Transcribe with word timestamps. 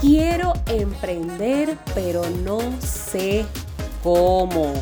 Quiero 0.00 0.52
emprender, 0.66 1.78
pero 1.94 2.22
no 2.44 2.60
sé 2.80 3.46
cómo. 4.02 4.74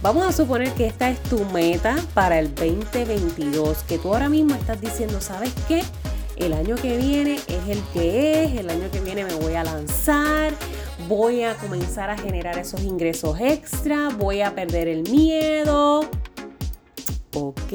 Vamos 0.00 0.26
a 0.26 0.32
suponer 0.32 0.72
que 0.74 0.86
esta 0.86 1.10
es 1.10 1.20
tu 1.24 1.44
meta 1.46 1.96
para 2.14 2.38
el 2.38 2.54
2022, 2.54 3.82
que 3.82 3.98
tú 3.98 4.12
ahora 4.12 4.28
mismo 4.28 4.54
estás 4.54 4.80
diciendo, 4.80 5.20
¿sabes 5.20 5.52
qué? 5.66 5.82
El 6.36 6.52
año 6.52 6.76
que 6.76 6.96
viene 6.96 7.34
es 7.34 7.68
el 7.68 7.82
que 7.92 8.44
es, 8.44 8.54
el 8.54 8.70
año 8.70 8.90
que 8.92 9.00
viene 9.00 9.24
me 9.24 9.34
voy 9.34 9.54
a 9.54 9.64
lanzar, 9.64 10.52
voy 11.08 11.42
a 11.42 11.54
comenzar 11.56 12.10
a 12.10 12.16
generar 12.16 12.58
esos 12.58 12.82
ingresos 12.82 13.40
extra, 13.40 14.08
voy 14.10 14.42
a 14.42 14.54
perder 14.54 14.88
el 14.88 15.08
miedo. 15.10 16.08
Ok, 17.34 17.72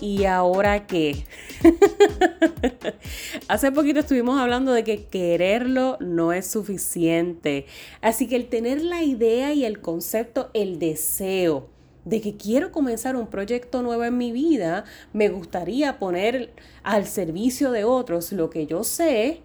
¿y 0.00 0.24
ahora 0.24 0.86
qué? 0.86 1.24
Hace 3.48 3.72
poquito 3.72 4.00
estuvimos 4.00 4.40
hablando 4.40 4.72
de 4.72 4.84
que 4.84 5.04
quererlo 5.06 5.96
no 6.00 6.32
es 6.32 6.46
suficiente. 6.46 7.66
Así 8.00 8.28
que 8.28 8.36
el 8.36 8.48
tener 8.48 8.82
la 8.82 9.02
idea 9.02 9.52
y 9.52 9.64
el 9.64 9.80
concepto, 9.80 10.50
el 10.54 10.78
deseo 10.78 11.68
de 12.04 12.20
que 12.20 12.36
quiero 12.36 12.72
comenzar 12.72 13.14
un 13.14 13.28
proyecto 13.28 13.82
nuevo 13.82 14.04
en 14.04 14.18
mi 14.18 14.32
vida, 14.32 14.84
me 15.12 15.28
gustaría 15.28 15.98
poner 15.98 16.52
al 16.82 17.06
servicio 17.06 17.70
de 17.70 17.84
otros 17.84 18.32
lo 18.32 18.50
que 18.50 18.66
yo 18.66 18.82
sé, 18.82 19.40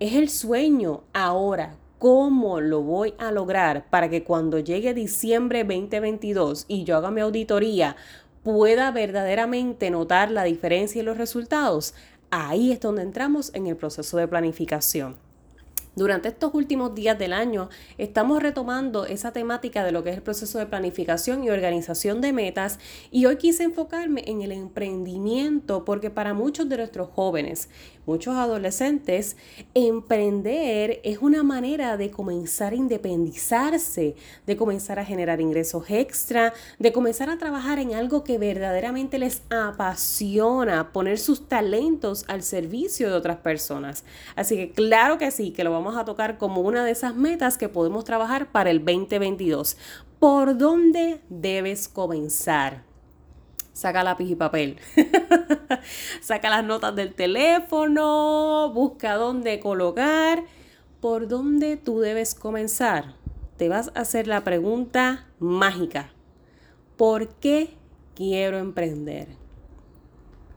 es 0.00 0.14
el 0.14 0.28
sueño. 0.28 1.04
Ahora, 1.12 1.76
¿cómo 1.98 2.60
lo 2.60 2.82
voy 2.82 3.14
a 3.18 3.30
lograr 3.30 3.88
para 3.90 4.08
que 4.08 4.24
cuando 4.24 4.58
llegue 4.58 4.92
diciembre 4.92 5.62
2022 5.62 6.64
y 6.66 6.84
yo 6.84 6.96
haga 6.96 7.12
mi 7.12 7.20
auditoría, 7.20 7.96
pueda 8.42 8.90
verdaderamente 8.90 9.90
notar 9.90 10.30
la 10.30 10.44
diferencia 10.44 11.00
y 11.00 11.04
los 11.04 11.18
resultados, 11.18 11.94
ahí 12.30 12.72
es 12.72 12.80
donde 12.80 13.02
entramos 13.02 13.52
en 13.54 13.66
el 13.66 13.76
proceso 13.76 14.16
de 14.16 14.28
planificación. 14.28 15.16
Durante 15.96 16.28
estos 16.28 16.54
últimos 16.54 16.94
días 16.94 17.18
del 17.18 17.32
año 17.32 17.68
estamos 17.98 18.40
retomando 18.40 19.06
esa 19.06 19.32
temática 19.32 19.84
de 19.84 19.90
lo 19.90 20.04
que 20.04 20.10
es 20.10 20.16
el 20.16 20.22
proceso 20.22 20.60
de 20.60 20.66
planificación 20.66 21.42
y 21.42 21.50
organización 21.50 22.20
de 22.20 22.32
metas 22.32 22.78
y 23.10 23.26
hoy 23.26 23.36
quise 23.36 23.64
enfocarme 23.64 24.22
en 24.26 24.42
el 24.42 24.52
emprendimiento 24.52 25.84
porque 25.84 26.08
para 26.08 26.32
muchos 26.32 26.68
de 26.68 26.76
nuestros 26.76 27.08
jóvenes, 27.08 27.68
muchos 28.06 28.36
adolescentes, 28.36 29.36
emprender 29.74 31.00
es 31.02 31.18
una 31.18 31.42
manera 31.42 31.96
de 31.96 32.10
comenzar 32.10 32.72
a 32.72 32.76
independizarse, 32.76 34.14
de 34.46 34.56
comenzar 34.56 35.00
a 35.00 35.04
generar 35.04 35.40
ingresos 35.40 35.90
extra, 35.90 36.52
de 36.78 36.92
comenzar 36.92 37.30
a 37.30 37.38
trabajar 37.38 37.80
en 37.80 37.94
algo 37.94 38.22
que 38.22 38.38
verdaderamente 38.38 39.18
les 39.18 39.42
apasiona, 39.50 40.92
poner 40.92 41.18
sus 41.18 41.48
talentos 41.48 42.24
al 42.28 42.42
servicio 42.42 43.08
de 43.10 43.16
otras 43.16 43.38
personas. 43.38 44.04
Así 44.36 44.56
que 44.56 44.70
claro 44.70 45.18
que 45.18 45.32
sí, 45.32 45.50
que 45.50 45.64
lo 45.64 45.72
vamos 45.72 45.79
a 45.96 46.04
tocar 46.04 46.38
como 46.38 46.60
una 46.60 46.84
de 46.84 46.92
esas 46.92 47.14
metas 47.14 47.58
que 47.58 47.68
podemos 47.68 48.04
trabajar 48.04 48.50
para 48.52 48.70
el 48.70 48.84
2022. 48.84 49.76
¿Por 50.18 50.56
dónde 50.56 51.20
debes 51.28 51.88
comenzar? 51.88 52.84
Saca 53.72 54.02
lápiz 54.02 54.30
y 54.30 54.34
papel. 54.34 54.76
Saca 56.20 56.50
las 56.50 56.64
notas 56.64 56.94
del 56.94 57.14
teléfono, 57.14 58.70
busca 58.74 59.14
dónde 59.14 59.60
colocar. 59.60 60.44
¿Por 61.00 61.28
dónde 61.28 61.76
tú 61.76 62.00
debes 62.00 62.34
comenzar? 62.34 63.14
Te 63.56 63.68
vas 63.68 63.90
a 63.94 64.00
hacer 64.00 64.26
la 64.26 64.44
pregunta 64.44 65.26
mágica. 65.38 66.10
¿Por 66.96 67.28
qué 67.36 67.74
quiero 68.14 68.58
emprender? 68.58 69.28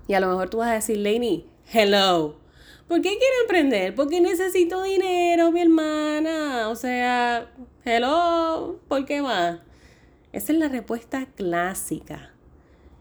Y 0.07 0.15
a 0.15 0.19
lo 0.19 0.27
mejor 0.27 0.49
tú 0.49 0.57
vas 0.57 0.69
a 0.69 0.73
decir, 0.73 0.97
Lainey, 0.97 1.47
hello, 1.71 2.35
¿Por 2.87 3.01
qué 3.01 3.09
quiero 3.17 3.41
emprender? 3.41 3.95
Porque 3.95 4.19
necesito 4.19 4.83
dinero, 4.83 5.51
mi 5.51 5.61
hermana. 5.61 6.69
O 6.69 6.75
sea, 6.75 7.51
hello, 7.85 8.79
¿por 8.87 9.05
qué 9.05 9.21
más? 9.21 9.59
Esa 10.33 10.51
es 10.51 10.59
la 10.59 10.67
respuesta 10.67 11.25
clásica. 11.27 12.33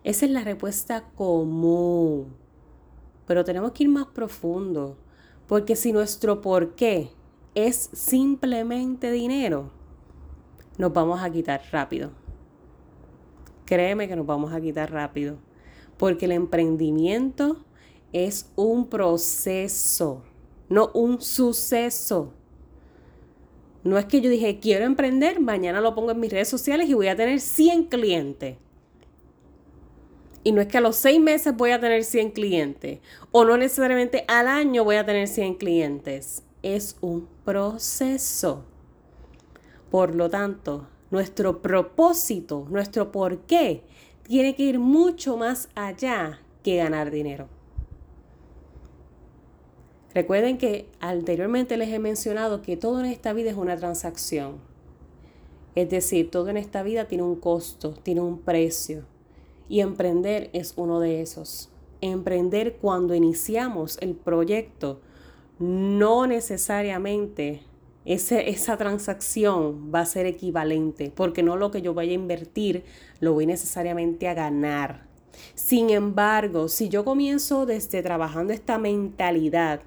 Esa 0.05 0.27
es 0.27 0.31
la 0.31 0.45
respuesta 0.45 1.05
común. 1.15 2.35
Pero 3.27 3.45
tenemos 3.45 3.73
que 3.73 3.85
ir 3.85 3.89
más 3.89 4.07
profundo. 4.07 4.97
Porque 5.47 5.77
si 5.77 5.93
nuestro 5.93 6.41
por 6.41 6.75
qué 6.75 7.11
es 7.55 7.91
simplemente 7.93 9.11
dinero, 9.11 9.71
nos 10.79 10.93
vamos 10.93 11.23
a 11.23 11.31
quitar 11.31 11.61
rápido. 11.71 12.13
Créeme 13.67 14.09
que 14.09 14.17
nos 14.17 14.27
vamos 14.27 14.53
a 14.53 14.61
quitar 14.61 14.93
rápido. 14.93 15.39
Porque 15.99 16.27
el 16.27 16.33
emprendimiento 16.33 17.65
es 18.13 18.51
un 18.57 18.89
proceso, 18.89 20.23
no 20.69 20.91
un 20.95 21.21
suceso. 21.21 22.33
No 23.85 23.99
es 23.99 24.05
que 24.05 24.21
yo 24.21 24.31
dije, 24.31 24.61
quiero 24.61 24.85
emprender, 24.85 25.41
mañana 25.41 25.81
lo 25.81 25.95
pongo 25.95 26.13
en 26.13 26.21
mis 26.21 26.31
redes 26.31 26.49
sociales 26.49 26.89
y 26.89 26.95
voy 26.95 27.09
a 27.09 27.17
tener 27.17 27.41
100 27.41 27.85
clientes. 27.85 28.57
Y 30.45 30.53
no 30.53 30.61
es 30.61 30.69
que 30.69 30.79
a 30.79 30.81
los 30.81 30.97
seis 30.97 31.21
meses 31.21 31.57
voy 31.57 31.71
a 31.71 31.81
tener 31.81 32.05
100 32.05 32.31
clientes. 32.31 33.01
O 33.31 33.45
no 33.45 33.57
necesariamente 33.57 34.25
al 34.29 34.49
año 34.49 34.85
voy 34.85 34.97
a 34.97 35.07
tener 35.07 35.29
100 35.29 35.55
clientes. 35.55 36.43
Es 36.63 36.97
un 37.01 37.29
proceso. 37.45 38.65
Por 39.91 40.15
lo 40.15 40.31
tanto, 40.31 40.89
nuestro 41.11 41.61
propósito, 41.63 42.67
nuestro 42.71 43.13
porqué, 43.13 43.85
tiene 44.25 44.57
que 44.57 44.65
ir 44.65 44.79
mucho 44.79 45.37
más 45.37 45.69
allá 45.75 46.41
que 46.63 46.77
ganar 46.77 47.11
dinero. 47.11 47.49
Recuerden 50.15 50.59
que 50.59 50.89
anteriormente 51.01 51.77
les 51.77 51.89
he 51.89 51.99
mencionado 51.99 52.61
que 52.61 52.77
todo 52.77 53.01
en 53.01 53.07
esta 53.07 53.33
vida 53.33 53.51
es 53.51 53.57
una 53.57 53.77
transacción. 53.77 54.57
Es 55.75 55.89
decir, 55.89 56.31
todo 56.31 56.51
en 56.51 56.59
esta 56.59 56.83
vida 56.83 57.07
tiene 57.07 57.25
un 57.25 57.37
costo, 57.37 57.95
tiene 58.03 58.21
un 58.21 58.39
precio. 58.39 59.05
Y 59.69 59.81
emprender 59.81 60.51
es 60.53 60.75
uno 60.77 61.01
de 61.01 61.23
esos. 61.23 61.71
Emprender 62.03 62.77
cuando 62.77 63.15
iniciamos 63.15 63.97
el 64.03 64.15
proyecto, 64.15 65.01
no 65.59 66.27
necesariamente 66.27 67.63
esa 68.05 68.77
transacción 68.77 69.93
va 69.95 70.01
a 70.01 70.07
ser 70.07 70.27
equivalente, 70.27 71.13
porque 71.15 71.43
no 71.43 71.57
lo 71.57 71.71
que 71.71 71.81
yo 71.81 71.95
vaya 71.95 72.11
a 72.11 72.17
invertir 72.17 72.85
lo 73.21 73.33
voy 73.33 73.47
necesariamente 73.47 74.29
a 74.29 74.35
ganar. 74.35 75.07
Sin 75.55 75.89
embargo, 75.89 76.69
si 76.69 76.89
yo 76.89 77.05
comienzo 77.05 77.65
desde 77.65 78.03
trabajando 78.03 78.53
esta 78.53 78.77
mentalidad 78.77 79.81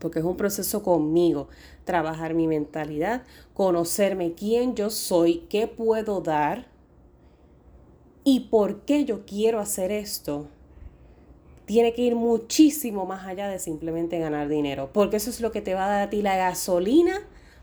porque 0.00 0.18
es 0.18 0.24
un 0.24 0.36
proceso 0.36 0.82
conmigo, 0.82 1.48
trabajar 1.84 2.34
mi 2.34 2.48
mentalidad, 2.48 3.22
conocerme 3.54 4.32
quién 4.32 4.74
yo 4.74 4.90
soy, 4.90 5.46
qué 5.48 5.66
puedo 5.66 6.20
dar 6.20 6.66
y 8.24 8.40
por 8.50 8.80
qué 8.80 9.04
yo 9.04 9.24
quiero 9.26 9.60
hacer 9.60 9.92
esto. 9.92 10.48
Tiene 11.66 11.92
que 11.92 12.02
ir 12.02 12.16
muchísimo 12.16 13.06
más 13.06 13.26
allá 13.26 13.46
de 13.48 13.60
simplemente 13.60 14.18
ganar 14.18 14.48
dinero, 14.48 14.90
porque 14.92 15.18
eso 15.18 15.30
es 15.30 15.40
lo 15.40 15.52
que 15.52 15.60
te 15.60 15.74
va 15.74 15.86
a 15.86 15.88
dar 15.88 16.02
a 16.02 16.10
ti 16.10 16.22
la 16.22 16.36
gasolina 16.36 17.20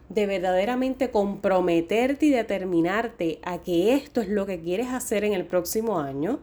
de 0.10 0.26
verdaderamente 0.26 1.12
comprometerte 1.12 2.28
y 2.28 2.30
determinarte 2.30 3.40
a 3.44 3.58
que 3.58 3.94
esto 3.94 4.22
es 4.22 4.30
lo 4.30 4.46
que 4.46 4.62
quieres 4.62 4.88
hacer 4.88 5.26
en 5.26 5.34
el 5.34 5.46
próximo 5.46 6.00
año 6.00 6.40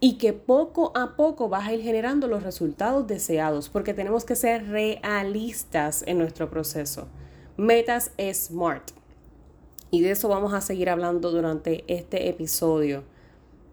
y 0.00 0.18
que 0.18 0.32
poco 0.32 0.92
a 0.96 1.16
poco 1.16 1.48
vas 1.48 1.68
a 1.68 1.74
ir 1.74 1.82
generando 1.82 2.28
los 2.28 2.42
resultados 2.42 3.06
deseados, 3.06 3.68
porque 3.68 3.94
tenemos 3.94 4.24
que 4.24 4.36
ser 4.36 4.68
realistas 4.68 6.04
en 6.06 6.18
nuestro 6.18 6.50
proceso. 6.50 7.08
Metas 7.56 8.12
SMART. 8.18 8.92
Y 9.90 10.02
de 10.02 10.12
eso 10.12 10.28
vamos 10.28 10.52
a 10.54 10.60
seguir 10.60 10.90
hablando 10.90 11.30
durante 11.32 11.84
este 11.88 12.28
episodio. 12.28 13.02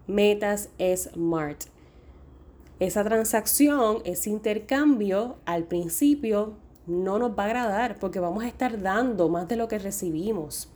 Metas 0.06 0.70
SMART. 0.78 1.64
Esa 2.80 3.04
transacción, 3.04 3.98
ese 4.04 4.30
intercambio, 4.30 5.36
al 5.44 5.64
principio 5.64 6.54
no 6.86 7.18
nos 7.18 7.38
va 7.38 7.44
a 7.44 7.46
agradar 7.46 7.98
porque 7.98 8.20
vamos 8.20 8.44
a 8.44 8.48
estar 8.48 8.80
dando 8.82 9.28
más 9.28 9.48
de 9.48 9.56
lo 9.56 9.68
que 9.68 9.78
recibimos. 9.78 10.70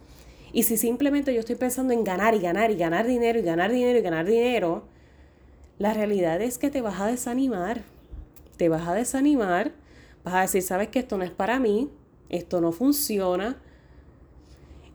Y 0.52 0.64
si 0.64 0.76
simplemente 0.76 1.32
yo 1.34 1.40
estoy 1.40 1.56
pensando 1.56 1.92
en 1.92 2.04
ganar 2.04 2.34
y 2.34 2.40
ganar 2.40 2.70
y 2.70 2.76
ganar 2.76 3.06
dinero 3.06 3.38
y 3.38 3.42
ganar 3.42 3.70
dinero 3.70 3.98
y 3.98 4.02
ganar 4.02 4.26
dinero, 4.26 4.84
la 5.80 5.94
realidad 5.94 6.42
es 6.42 6.58
que 6.58 6.68
te 6.68 6.82
vas 6.82 7.00
a 7.00 7.06
desanimar. 7.06 7.84
Te 8.58 8.68
vas 8.68 8.86
a 8.86 8.92
desanimar, 8.92 9.72
vas 10.22 10.34
a 10.34 10.40
decir, 10.42 10.62
sabes 10.62 10.88
que 10.88 10.98
esto 10.98 11.16
no 11.16 11.24
es 11.24 11.30
para 11.30 11.58
mí, 11.58 11.88
esto 12.28 12.60
no 12.60 12.70
funciona. 12.70 13.56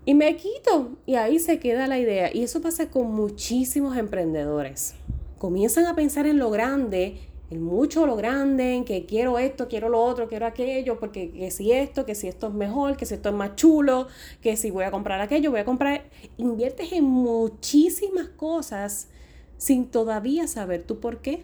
Y 0.06 0.14
me 0.14 0.38
quito 0.38 0.92
y 1.08 1.16
ahí 1.16 1.40
se 1.40 1.58
queda 1.58 1.88
la 1.88 1.98
idea. 1.98 2.30
Y 2.32 2.44
eso 2.44 2.62
pasa 2.62 2.92
con 2.92 3.12
muchísimos 3.12 3.98
emprendedores. 3.98 4.94
Comienzan 5.40 5.88
a 5.88 5.96
pensar 5.96 6.28
en 6.28 6.38
lo 6.38 6.52
grande, 6.52 7.18
en 7.50 7.64
mucho 7.64 8.06
lo 8.06 8.16
grande, 8.16 8.76
en 8.76 8.86
que 8.86 9.08
quiero 9.08 9.40
esto, 9.40 9.68
quiero 9.68 9.90
lo 9.90 10.04
otro, 10.04 10.28
quiero 10.28 10.46
aquello, 10.46 11.00
porque 11.00 11.32
que 11.32 11.50
si 11.50 11.72
esto, 11.72 12.06
que 12.06 12.14
si 12.14 12.28
esto 12.28 12.50
es 12.50 12.54
mejor, 12.54 12.96
que 12.96 13.08
si 13.08 13.16
esto 13.16 13.30
es 13.30 13.36
más 13.36 13.56
chulo, 13.56 14.06
que 14.40 14.56
si 14.56 14.70
voy 14.70 14.84
a 14.84 14.92
comprar 14.92 15.20
aquello, 15.20 15.50
voy 15.50 15.62
a 15.62 15.66
comprar. 15.66 16.04
Inviertes 16.38 16.92
en 16.92 17.06
muchísimas 17.06 18.28
cosas 18.28 19.08
sin 19.58 19.86
todavía 19.86 20.48
saber 20.48 20.84
tú 20.84 21.00
por 21.00 21.20
qué. 21.20 21.44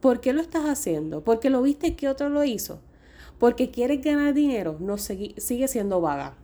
¿Por 0.00 0.20
qué 0.20 0.32
lo 0.32 0.40
estás 0.40 0.64
haciendo? 0.64 1.24
¿Porque 1.24 1.50
lo 1.50 1.62
viste 1.62 1.96
que 1.96 2.08
otro 2.08 2.28
lo 2.28 2.44
hizo? 2.44 2.80
¿Porque 3.38 3.70
quieres 3.70 4.02
ganar 4.02 4.34
dinero? 4.34 4.76
No 4.80 4.96
sigue 4.98 5.68
siendo 5.68 6.00
vaga. 6.00 6.36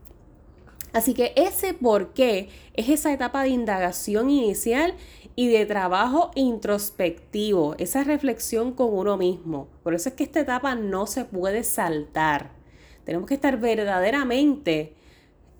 Así 0.93 1.13
que 1.13 1.33
ese 1.35 1.75
por 1.75 2.15
qué 2.15 2.49
es 2.75 2.89
esa 2.89 3.13
etapa 3.13 3.43
de 3.43 3.49
indagación 3.49 4.31
inicial 4.31 4.95
y 5.35 5.49
de 5.49 5.67
trabajo 5.67 6.31
introspectivo, 6.37 7.75
esa 7.79 8.05
reflexión 8.05 8.73
con 8.73 8.95
uno 8.95 9.17
mismo. 9.17 9.67
Por 9.83 9.95
eso 9.95 10.09
es 10.09 10.15
que 10.15 10.23
esta 10.23 10.41
etapa 10.41 10.77
no 10.77 11.09
se 11.09 11.25
puede 11.25 11.65
saltar. 11.65 12.53
Tenemos 13.05 13.27
que 13.27 13.35
estar 13.35 13.59
verdaderamente 13.59 14.95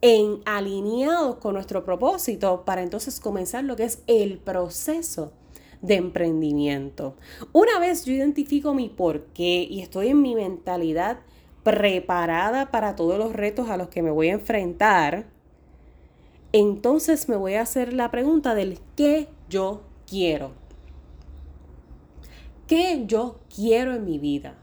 en 0.07 0.43
alineados 0.45 1.37
con 1.37 1.55
nuestro 1.55 1.83
propósito 1.83 2.67
para 2.67 2.83
entonces 2.83 3.21
comenzar 3.21 3.65
lo 3.65 3.75
que 3.75 3.85
es 3.85 4.03
el 4.07 4.37
proceso 4.37 5.33
de 5.81 5.95
emprendimiento. 5.95 7.17
Una 7.55 7.79
vez 7.79 8.05
yo 8.05 8.13
identifico 8.13 8.75
mi 8.75 8.91
por 8.91 9.25
qué 9.29 9.67
y 9.67 9.81
estoy 9.81 10.09
en 10.09 10.21
mi 10.21 10.35
mentalidad 10.35 11.21
preparada 11.63 12.71
para 12.71 12.97
todos 12.97 13.17
los 13.17 13.33
retos 13.33 13.71
a 13.71 13.79
los 13.79 13.89
que 13.89 14.03
me 14.03 14.11
voy 14.11 14.29
a 14.29 14.35
enfrentar, 14.35 15.25
entonces 16.53 17.27
me 17.31 17.37
voy 17.37 17.55
a 17.55 17.63
hacer 17.63 17.95
la 17.95 18.11
pregunta 18.11 18.55
del 18.55 18.81
qué 18.97 19.29
yo 19.49 19.85
quiero. 20.07 20.51
¿Qué 22.67 23.05
yo 23.07 23.41
quiero 23.49 23.95
en 23.95 24.05
mi 24.05 24.19
vida? 24.19 24.59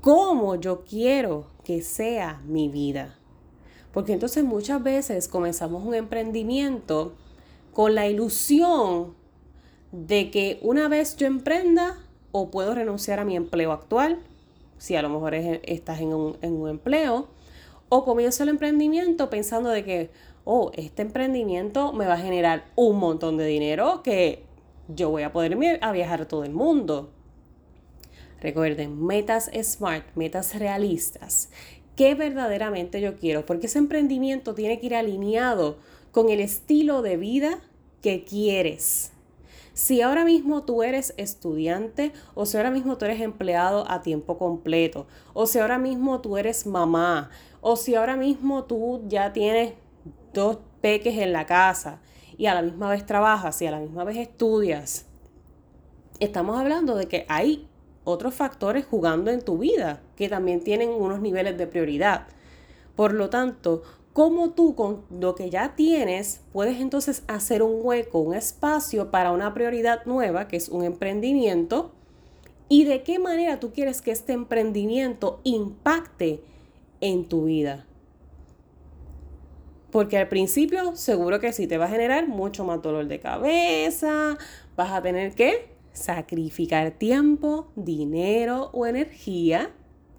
¿Cómo 0.00 0.54
yo 0.54 0.82
quiero 0.86 1.48
que 1.62 1.82
sea 1.82 2.40
mi 2.46 2.70
vida? 2.70 3.19
Porque 3.92 4.12
entonces 4.12 4.44
muchas 4.44 4.82
veces 4.82 5.28
comenzamos 5.28 5.84
un 5.84 5.94
emprendimiento 5.94 7.14
con 7.72 7.94
la 7.94 8.06
ilusión 8.08 9.14
de 9.92 10.30
que 10.30 10.58
una 10.62 10.88
vez 10.88 11.16
yo 11.16 11.26
emprenda 11.26 11.98
o 12.32 12.50
puedo 12.50 12.74
renunciar 12.74 13.18
a 13.18 13.24
mi 13.24 13.36
empleo 13.36 13.72
actual, 13.72 14.20
si 14.78 14.96
a 14.96 15.02
lo 15.02 15.08
mejor 15.08 15.34
estás 15.34 16.00
en 16.00 16.14
un, 16.14 16.36
en 16.42 16.54
un 16.54 16.68
empleo, 16.68 17.28
o 17.88 18.04
comienzo 18.04 18.44
el 18.44 18.50
emprendimiento 18.50 19.28
pensando 19.28 19.70
de 19.70 19.84
que, 19.84 20.10
oh, 20.44 20.70
este 20.74 21.02
emprendimiento 21.02 21.92
me 21.92 22.06
va 22.06 22.14
a 22.14 22.18
generar 22.18 22.64
un 22.76 22.98
montón 22.98 23.36
de 23.36 23.46
dinero 23.46 24.02
que 24.02 24.44
yo 24.88 25.10
voy 25.10 25.24
a 25.24 25.32
poder 25.32 25.78
a 25.82 25.92
viajar 25.92 26.22
a 26.22 26.28
todo 26.28 26.44
el 26.44 26.52
mundo. 26.52 27.10
Recuerden, 28.40 29.04
metas 29.04 29.50
smart, 29.62 30.06
metas 30.14 30.58
realistas. 30.58 31.50
¿Qué 32.00 32.14
verdaderamente 32.14 33.02
yo 33.02 33.18
quiero? 33.18 33.44
Porque 33.44 33.66
ese 33.66 33.76
emprendimiento 33.76 34.54
tiene 34.54 34.80
que 34.80 34.86
ir 34.86 34.94
alineado 34.94 35.76
con 36.12 36.30
el 36.30 36.40
estilo 36.40 37.02
de 37.02 37.18
vida 37.18 37.58
que 38.00 38.24
quieres. 38.24 39.12
Si 39.74 40.00
ahora 40.00 40.24
mismo 40.24 40.62
tú 40.62 40.82
eres 40.82 41.12
estudiante 41.18 42.14
o 42.34 42.46
si 42.46 42.56
ahora 42.56 42.70
mismo 42.70 42.96
tú 42.96 43.04
eres 43.04 43.20
empleado 43.20 43.84
a 43.86 44.00
tiempo 44.00 44.38
completo 44.38 45.08
o 45.34 45.44
si 45.44 45.58
ahora 45.58 45.76
mismo 45.76 46.22
tú 46.22 46.38
eres 46.38 46.66
mamá 46.66 47.28
o 47.60 47.76
si 47.76 47.94
ahora 47.94 48.16
mismo 48.16 48.64
tú 48.64 49.02
ya 49.06 49.34
tienes 49.34 49.74
dos 50.32 50.56
peques 50.80 51.18
en 51.18 51.34
la 51.34 51.44
casa 51.44 52.00
y 52.38 52.46
a 52.46 52.54
la 52.54 52.62
misma 52.62 52.88
vez 52.88 53.04
trabajas 53.04 53.60
y 53.60 53.66
a 53.66 53.72
la 53.72 53.78
misma 53.78 54.04
vez 54.04 54.16
estudias, 54.16 55.04
estamos 56.18 56.58
hablando 56.58 56.94
de 56.94 57.08
que 57.08 57.26
hay 57.28 57.68
otros 58.04 58.34
factores 58.34 58.84
jugando 58.84 59.30
en 59.30 59.42
tu 59.42 59.58
vida 59.58 60.00
que 60.16 60.28
también 60.28 60.62
tienen 60.62 60.90
unos 60.90 61.20
niveles 61.20 61.56
de 61.58 61.66
prioridad. 61.66 62.26
Por 62.96 63.14
lo 63.14 63.30
tanto, 63.30 63.82
cómo 64.12 64.50
tú 64.50 64.74
con 64.74 65.02
lo 65.10 65.34
que 65.34 65.50
ya 65.50 65.74
tienes 65.76 66.40
puedes 66.52 66.80
entonces 66.80 67.22
hacer 67.28 67.62
un 67.62 67.80
hueco, 67.82 68.20
un 68.20 68.34
espacio 68.34 69.10
para 69.10 69.32
una 69.32 69.54
prioridad 69.54 70.04
nueva, 70.04 70.48
que 70.48 70.56
es 70.56 70.68
un 70.68 70.84
emprendimiento, 70.84 71.92
y 72.68 72.84
de 72.84 73.02
qué 73.02 73.18
manera 73.18 73.58
tú 73.60 73.72
quieres 73.72 74.00
que 74.00 74.10
este 74.10 74.32
emprendimiento 74.32 75.40
impacte 75.44 76.42
en 77.00 77.28
tu 77.28 77.44
vida. 77.44 77.86
Porque 79.90 80.18
al 80.18 80.28
principio 80.28 80.94
seguro 80.94 81.40
que 81.40 81.52
sí 81.52 81.66
te 81.66 81.78
va 81.78 81.86
a 81.86 81.88
generar 81.88 82.28
mucho 82.28 82.64
más 82.64 82.80
dolor 82.80 83.08
de 83.08 83.18
cabeza, 83.18 84.38
vas 84.76 84.92
a 84.92 85.02
tener 85.02 85.34
que 85.34 85.69
sacrificar 85.92 86.92
tiempo, 86.92 87.68
dinero 87.76 88.70
o 88.72 88.86
energía, 88.86 89.70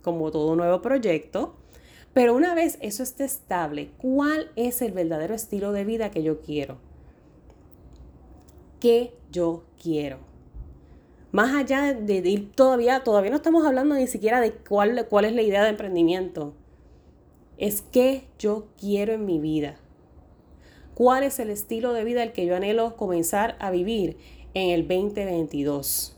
como 0.01 0.31
todo 0.31 0.55
nuevo 0.55 0.81
proyecto, 0.81 1.55
pero 2.13 2.35
una 2.35 2.53
vez 2.53 2.77
eso 2.81 3.03
esté 3.03 3.23
estable, 3.23 3.91
¿cuál 3.97 4.51
es 4.55 4.81
el 4.81 4.91
verdadero 4.91 5.33
estilo 5.33 5.71
de 5.71 5.85
vida 5.85 6.11
que 6.11 6.23
yo 6.23 6.41
quiero? 6.41 6.77
¿Qué 8.79 9.13
yo 9.31 9.63
quiero? 9.81 10.19
Más 11.31 11.53
allá 11.55 11.93
de, 11.93 12.17
ir 12.17 12.51
todavía, 12.51 13.03
todavía 13.03 13.29
no 13.29 13.37
estamos 13.37 13.65
hablando 13.65 13.95
ni 13.95 14.07
siquiera 14.07 14.41
de 14.41 14.51
cuál, 14.51 15.07
cuál 15.07 15.25
es 15.25 15.33
la 15.33 15.41
idea 15.41 15.63
de 15.63 15.69
emprendimiento. 15.69 16.53
Es 17.57 17.81
qué 17.81 18.25
yo 18.37 18.67
quiero 18.77 19.13
en 19.13 19.25
mi 19.25 19.39
vida. 19.39 19.77
¿Cuál 20.93 21.23
es 21.23 21.39
el 21.39 21.49
estilo 21.49 21.93
de 21.93 22.03
vida 22.03 22.21
el 22.23 22.33
que 22.33 22.45
yo 22.45 22.55
anhelo 22.55 22.97
comenzar 22.97 23.55
a 23.59 23.71
vivir 23.71 24.17
en 24.53 24.69
el 24.69 24.87
2022? 24.87 26.15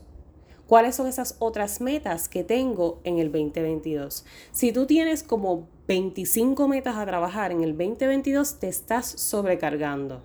¿Cuáles 0.66 0.96
son 0.96 1.06
esas 1.06 1.36
otras 1.40 1.80
metas 1.80 2.28
que 2.28 2.42
tengo 2.42 3.00
en 3.04 3.18
el 3.18 3.30
2022? 3.30 4.24
Si 4.50 4.72
tú 4.72 4.86
tienes 4.86 5.22
como 5.22 5.68
25 5.86 6.68
metas 6.68 6.96
a 6.96 7.04
trabajar 7.04 7.52
en 7.52 7.62
el 7.62 7.76
2022, 7.76 8.58
te 8.58 8.68
estás 8.68 9.06
sobrecargando. 9.06 10.22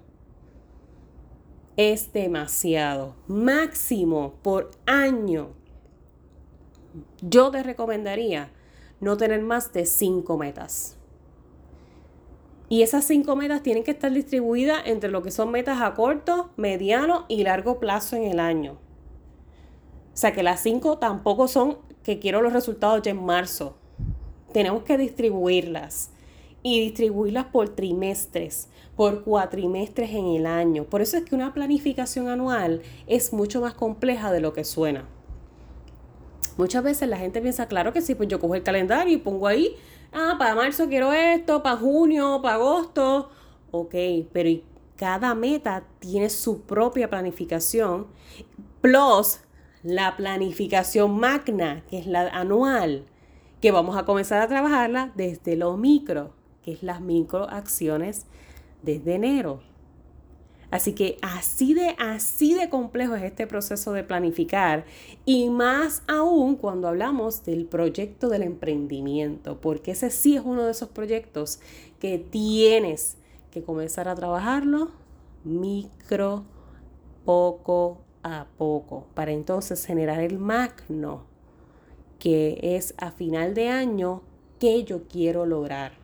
Es 1.76 2.14
demasiado. 2.14 3.16
Máximo 3.28 4.36
por 4.42 4.72
año. 4.86 5.50
Yo 7.22 7.52
te 7.52 7.62
recomendaría 7.64 8.52
no 9.02 9.18
tener 9.18 9.42
más 9.42 9.74
de 9.74 9.86
5 9.86 10.38
metas. 10.38 10.99
Y 12.70 12.84
esas 12.84 13.04
5 13.06 13.36
metas 13.36 13.64
tienen 13.64 13.84
que 13.84 13.92
estar 13.92 14.12
distribuidas 14.12 14.84
entre 14.86 15.10
lo 15.10 15.24
que 15.24 15.32
son 15.32 15.52
metas 15.52 15.82
a 15.82 15.96
corto, 15.96 16.52
mediano 16.56 17.26
y 17.28 17.44
largo 17.44 17.80
plazo 17.80 18.16
en 18.16 18.24
el 18.24 18.40
año. 18.40 18.78
O 20.14 20.18
sea 20.18 20.34
que 20.34 20.44
las 20.44 20.62
5 20.62 21.00
tampoco 21.00 21.48
son 21.48 21.80
que 22.04 22.20
quiero 22.20 22.42
los 22.42 22.54
resultados 22.54 23.02
ya 23.02 23.12
en 23.12 23.24
marzo 23.24 23.76
tenemos 24.52 24.84
que 24.84 24.98
distribuirlas 24.98 26.12
y 26.62 26.82
distribuirlas 26.82 27.46
por 27.46 27.70
trimestres, 27.70 28.68
por 28.96 29.24
cuatrimestres 29.24 30.12
en 30.12 30.26
el 30.28 30.46
año. 30.46 30.84
Por 30.84 31.02
eso 31.02 31.18
es 31.18 31.24
que 31.24 31.36
una 31.36 31.54
planificación 31.54 32.28
anual 32.28 32.82
es 33.08 33.32
mucho 33.32 33.62
más 33.62 33.74
compleja 33.74 34.32
de 34.32 34.42
lo 34.42 34.54
que 34.54 34.64
suena. 34.64 35.06
Muchas 36.58 36.84
veces 36.84 37.08
la 37.08 37.18
gente 37.18 37.42
piensa, 37.42 37.68
claro 37.68 37.94
que 37.94 38.02
sí, 38.02 38.16
pues 38.16 38.28
yo 38.28 38.40
cojo 38.40 38.56
el 38.56 38.64
calendario 38.64 39.14
y 39.14 39.18
pongo 39.18 39.48
ahí, 39.48 39.76
ah, 40.14 40.36
para 40.38 40.56
marzo 40.56 40.88
quiero 40.88 41.14
esto, 41.14 41.64
para 41.64 41.78
junio, 41.78 42.40
para 42.42 42.56
agosto. 42.56 43.30
Ok, 43.72 43.96
pero 44.34 44.50
cada 44.96 45.36
meta 45.36 45.84
tiene 46.00 46.30
su 46.30 46.62
propia 46.62 47.10
planificación, 47.10 48.08
plus 48.82 49.40
la 49.84 50.18
planificación 50.18 51.20
magna, 51.20 51.84
que 51.90 52.00
es 52.00 52.08
la 52.08 52.28
anual 52.30 53.06
que 53.62 53.72
vamos 53.72 53.98
a 53.98 54.06
comenzar 54.06 54.42
a 54.42 54.48
trabajarla 54.48 55.12
desde 55.16 55.56
lo 55.56 55.76
micro, 55.78 56.34
que 56.64 56.74
es 56.74 56.84
las 56.84 57.02
microacciones 57.02 58.26
desde 58.82 59.16
enero. 59.16 59.62
Así 60.72 60.94
que 60.94 61.18
así 61.22 61.74
de, 61.74 61.96
así 61.98 62.54
de 62.54 62.70
complejo 62.70 63.16
es 63.16 63.24
este 63.24 63.48
proceso 63.48 63.92
de 63.94 64.04
planificar 64.04 64.86
y 65.26 65.50
más 65.50 66.04
aún 66.08 66.56
cuando 66.56 66.88
hablamos 66.88 67.44
del 67.44 67.66
proyecto 67.66 68.30
del 68.30 68.44
emprendimiento, 68.44 69.60
porque 69.60 69.92
ese 69.92 70.12
sí 70.12 70.36
es 70.36 70.44
uno 70.46 70.66
de 70.66 70.72
esos 70.72 70.90
proyectos 70.90 71.60
que 72.00 72.20
tienes 72.20 73.18
que 73.50 73.64
comenzar 73.64 74.08
a 74.08 74.16
trabajarlo 74.16 74.92
micro, 75.44 76.44
poco 77.26 78.02
a 78.24 78.48
poco, 78.58 79.08
para 79.14 79.32
entonces 79.32 79.86
generar 79.86 80.20
el 80.22 80.40
magno 80.40 81.26
que 82.20 82.60
es 82.62 82.94
a 82.98 83.12
final 83.12 83.54
de 83.54 83.70
año 83.70 84.22
qué 84.60 84.84
yo 84.84 85.08
quiero 85.08 85.46
lograr. 85.46 85.99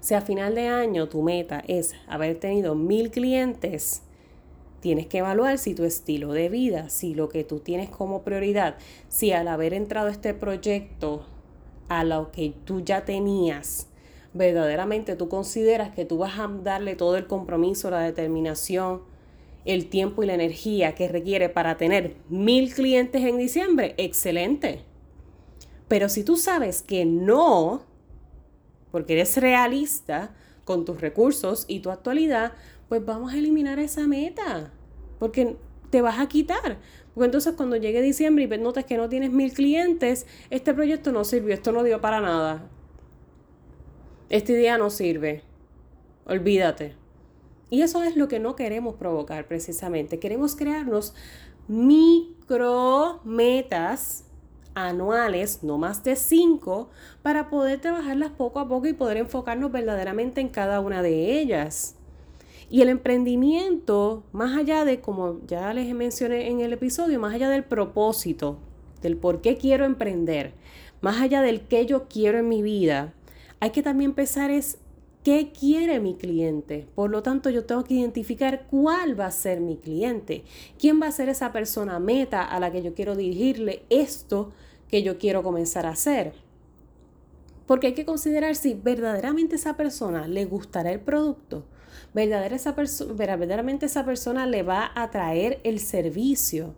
Si 0.00 0.14
a 0.14 0.22
final 0.22 0.54
de 0.54 0.66
año 0.66 1.08
tu 1.08 1.22
meta 1.22 1.62
es 1.68 1.94
haber 2.08 2.40
tenido 2.40 2.74
mil 2.74 3.10
clientes, 3.10 4.02
tienes 4.80 5.06
que 5.06 5.18
evaluar 5.18 5.58
si 5.58 5.74
tu 5.74 5.84
estilo 5.84 6.32
de 6.32 6.48
vida, 6.48 6.88
si 6.88 7.14
lo 7.14 7.28
que 7.28 7.44
tú 7.44 7.60
tienes 7.60 7.90
como 7.90 8.22
prioridad, 8.22 8.76
si 9.08 9.32
al 9.32 9.46
haber 9.46 9.74
entrado 9.74 10.08
este 10.08 10.32
proyecto 10.32 11.26
a 11.88 12.04
lo 12.04 12.32
que 12.32 12.54
tú 12.64 12.80
ya 12.80 13.04
tenías, 13.04 13.88
verdaderamente 14.32 15.16
tú 15.16 15.28
consideras 15.28 15.94
que 15.94 16.06
tú 16.06 16.18
vas 16.18 16.38
a 16.38 16.48
darle 16.48 16.96
todo 16.96 17.16
el 17.16 17.26
compromiso, 17.26 17.90
la 17.90 18.00
determinación, 18.00 19.02
el 19.66 19.90
tiempo 19.90 20.22
y 20.22 20.26
la 20.26 20.34
energía 20.34 20.94
que 20.94 21.08
requiere 21.08 21.50
para 21.50 21.76
tener 21.76 22.16
mil 22.30 22.72
clientes 22.72 23.22
en 23.22 23.36
diciembre, 23.36 23.94
excelente. 23.98 24.80
Pero 25.88 26.08
si 26.08 26.24
tú 26.24 26.36
sabes 26.36 26.82
que 26.82 27.04
no, 27.04 27.82
porque 28.90 29.14
eres 29.14 29.36
realista 29.36 30.34
con 30.64 30.84
tus 30.84 31.00
recursos 31.00 31.64
y 31.68 31.80
tu 31.80 31.90
actualidad, 31.90 32.52
pues 32.88 33.04
vamos 33.04 33.32
a 33.32 33.38
eliminar 33.38 33.78
esa 33.78 34.06
meta, 34.06 34.72
porque 35.18 35.56
te 35.90 36.02
vas 36.02 36.18
a 36.18 36.28
quitar. 36.28 36.78
Porque 37.14 37.26
entonces 37.26 37.54
cuando 37.56 37.76
llegue 37.76 38.02
diciembre 38.02 38.44
y 38.44 38.58
notas 38.58 38.84
que 38.84 38.96
no 38.96 39.08
tienes 39.08 39.32
mil 39.32 39.52
clientes, 39.52 40.26
este 40.50 40.72
proyecto 40.72 41.12
no 41.12 41.24
sirvió, 41.24 41.54
esto 41.54 41.72
no 41.72 41.82
dio 41.82 42.00
para 42.00 42.20
nada. 42.20 42.68
Este 44.28 44.54
día 44.54 44.78
no 44.78 44.90
sirve. 44.90 45.42
Olvídate. 46.24 46.94
Y 47.68 47.82
eso 47.82 48.02
es 48.02 48.16
lo 48.16 48.28
que 48.28 48.38
no 48.38 48.54
queremos 48.56 48.94
provocar 48.94 49.46
precisamente. 49.46 50.18
Queremos 50.18 50.54
crearnos 50.54 51.14
micro 51.68 53.20
metas 53.24 54.24
anuales, 54.74 55.62
no 55.62 55.78
más 55.78 56.02
de 56.04 56.16
cinco, 56.16 56.90
para 57.22 57.50
poder 57.50 57.80
trabajarlas 57.80 58.30
poco 58.30 58.60
a 58.60 58.68
poco 58.68 58.86
y 58.86 58.92
poder 58.92 59.16
enfocarnos 59.16 59.72
verdaderamente 59.72 60.40
en 60.40 60.48
cada 60.48 60.80
una 60.80 61.02
de 61.02 61.40
ellas. 61.40 61.96
Y 62.68 62.82
el 62.82 62.88
emprendimiento, 62.88 64.22
más 64.32 64.56
allá 64.56 64.84
de, 64.84 65.00
como 65.00 65.40
ya 65.46 65.74
les 65.74 65.92
mencioné 65.94 66.48
en 66.48 66.60
el 66.60 66.72
episodio, 66.72 67.18
más 67.18 67.34
allá 67.34 67.50
del 67.50 67.64
propósito, 67.64 68.58
del 69.02 69.16
por 69.16 69.40
qué 69.40 69.56
quiero 69.56 69.84
emprender, 69.84 70.54
más 71.00 71.20
allá 71.20 71.42
del 71.42 71.62
qué 71.62 71.86
yo 71.86 72.06
quiero 72.08 72.38
en 72.38 72.48
mi 72.48 72.62
vida, 72.62 73.12
hay 73.58 73.70
que 73.70 73.82
también 73.82 74.14
pensar 74.14 74.50
es 74.50 74.78
¿Qué 75.22 75.52
quiere 75.52 76.00
mi 76.00 76.14
cliente? 76.14 76.88
Por 76.94 77.10
lo 77.10 77.22
tanto, 77.22 77.50
yo 77.50 77.66
tengo 77.66 77.84
que 77.84 77.92
identificar 77.92 78.66
cuál 78.70 79.20
va 79.20 79.26
a 79.26 79.30
ser 79.30 79.60
mi 79.60 79.76
cliente. 79.76 80.44
¿Quién 80.78 81.00
va 81.00 81.08
a 81.08 81.12
ser 81.12 81.28
esa 81.28 81.52
persona 81.52 81.98
meta 81.98 82.42
a 82.42 82.58
la 82.58 82.72
que 82.72 82.80
yo 82.80 82.94
quiero 82.94 83.14
dirigirle 83.14 83.84
esto 83.90 84.52
que 84.88 85.02
yo 85.02 85.18
quiero 85.18 85.42
comenzar 85.42 85.84
a 85.84 85.90
hacer? 85.90 86.32
Porque 87.66 87.88
hay 87.88 87.92
que 87.92 88.06
considerar 88.06 88.56
si 88.56 88.72
verdaderamente 88.72 89.56
esa 89.56 89.76
persona 89.76 90.26
le 90.26 90.46
gustará 90.46 90.90
el 90.90 91.00
producto, 91.00 91.66
verdaderamente 92.14 93.86
esa 93.86 94.04
persona 94.06 94.46
le 94.46 94.62
va 94.62 94.90
a 94.94 95.10
traer 95.10 95.60
el 95.64 95.80
servicio. 95.80 96.74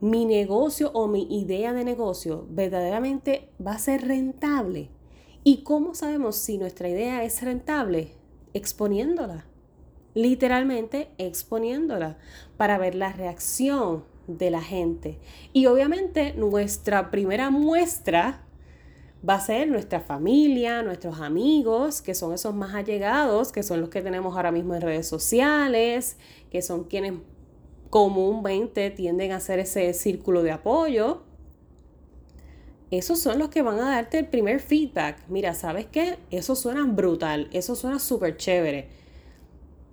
Mi 0.00 0.24
negocio 0.24 0.90
o 0.94 1.06
mi 1.06 1.26
idea 1.38 1.74
de 1.74 1.84
negocio 1.84 2.46
verdaderamente 2.48 3.50
va 3.64 3.72
a 3.72 3.78
ser 3.78 4.08
rentable. 4.08 4.88
¿Y 5.50 5.62
cómo 5.62 5.94
sabemos 5.94 6.36
si 6.36 6.58
nuestra 6.58 6.90
idea 6.90 7.24
es 7.24 7.40
rentable? 7.40 8.10
Exponiéndola. 8.52 9.46
Literalmente 10.12 11.08
exponiéndola 11.16 12.18
para 12.58 12.76
ver 12.76 12.94
la 12.94 13.14
reacción 13.14 14.04
de 14.26 14.50
la 14.50 14.60
gente. 14.60 15.18
Y 15.54 15.64
obviamente 15.64 16.34
nuestra 16.34 17.10
primera 17.10 17.48
muestra 17.48 18.44
va 19.26 19.36
a 19.36 19.40
ser 19.40 19.68
nuestra 19.68 20.00
familia, 20.00 20.82
nuestros 20.82 21.18
amigos, 21.18 22.02
que 22.02 22.14
son 22.14 22.34
esos 22.34 22.54
más 22.54 22.74
allegados, 22.74 23.50
que 23.50 23.62
son 23.62 23.80
los 23.80 23.88
que 23.88 24.02
tenemos 24.02 24.36
ahora 24.36 24.52
mismo 24.52 24.74
en 24.74 24.82
redes 24.82 25.08
sociales, 25.08 26.18
que 26.50 26.60
son 26.60 26.84
quienes 26.84 27.14
comúnmente 27.88 28.90
tienden 28.90 29.32
a 29.32 29.36
hacer 29.36 29.60
ese 29.60 29.94
círculo 29.94 30.42
de 30.42 30.50
apoyo 30.50 31.22
esos 32.90 33.20
son 33.20 33.38
los 33.38 33.50
que 33.50 33.62
van 33.62 33.78
a 33.78 33.90
darte 33.90 34.18
el 34.18 34.26
primer 34.26 34.60
feedback. 34.60 35.18
Mira, 35.28 35.54
¿sabes 35.54 35.86
qué? 35.86 36.18
Eso 36.30 36.54
suena 36.54 36.84
brutal, 36.84 37.48
eso 37.52 37.74
suena 37.74 37.98
súper 37.98 38.36
chévere. 38.36 38.88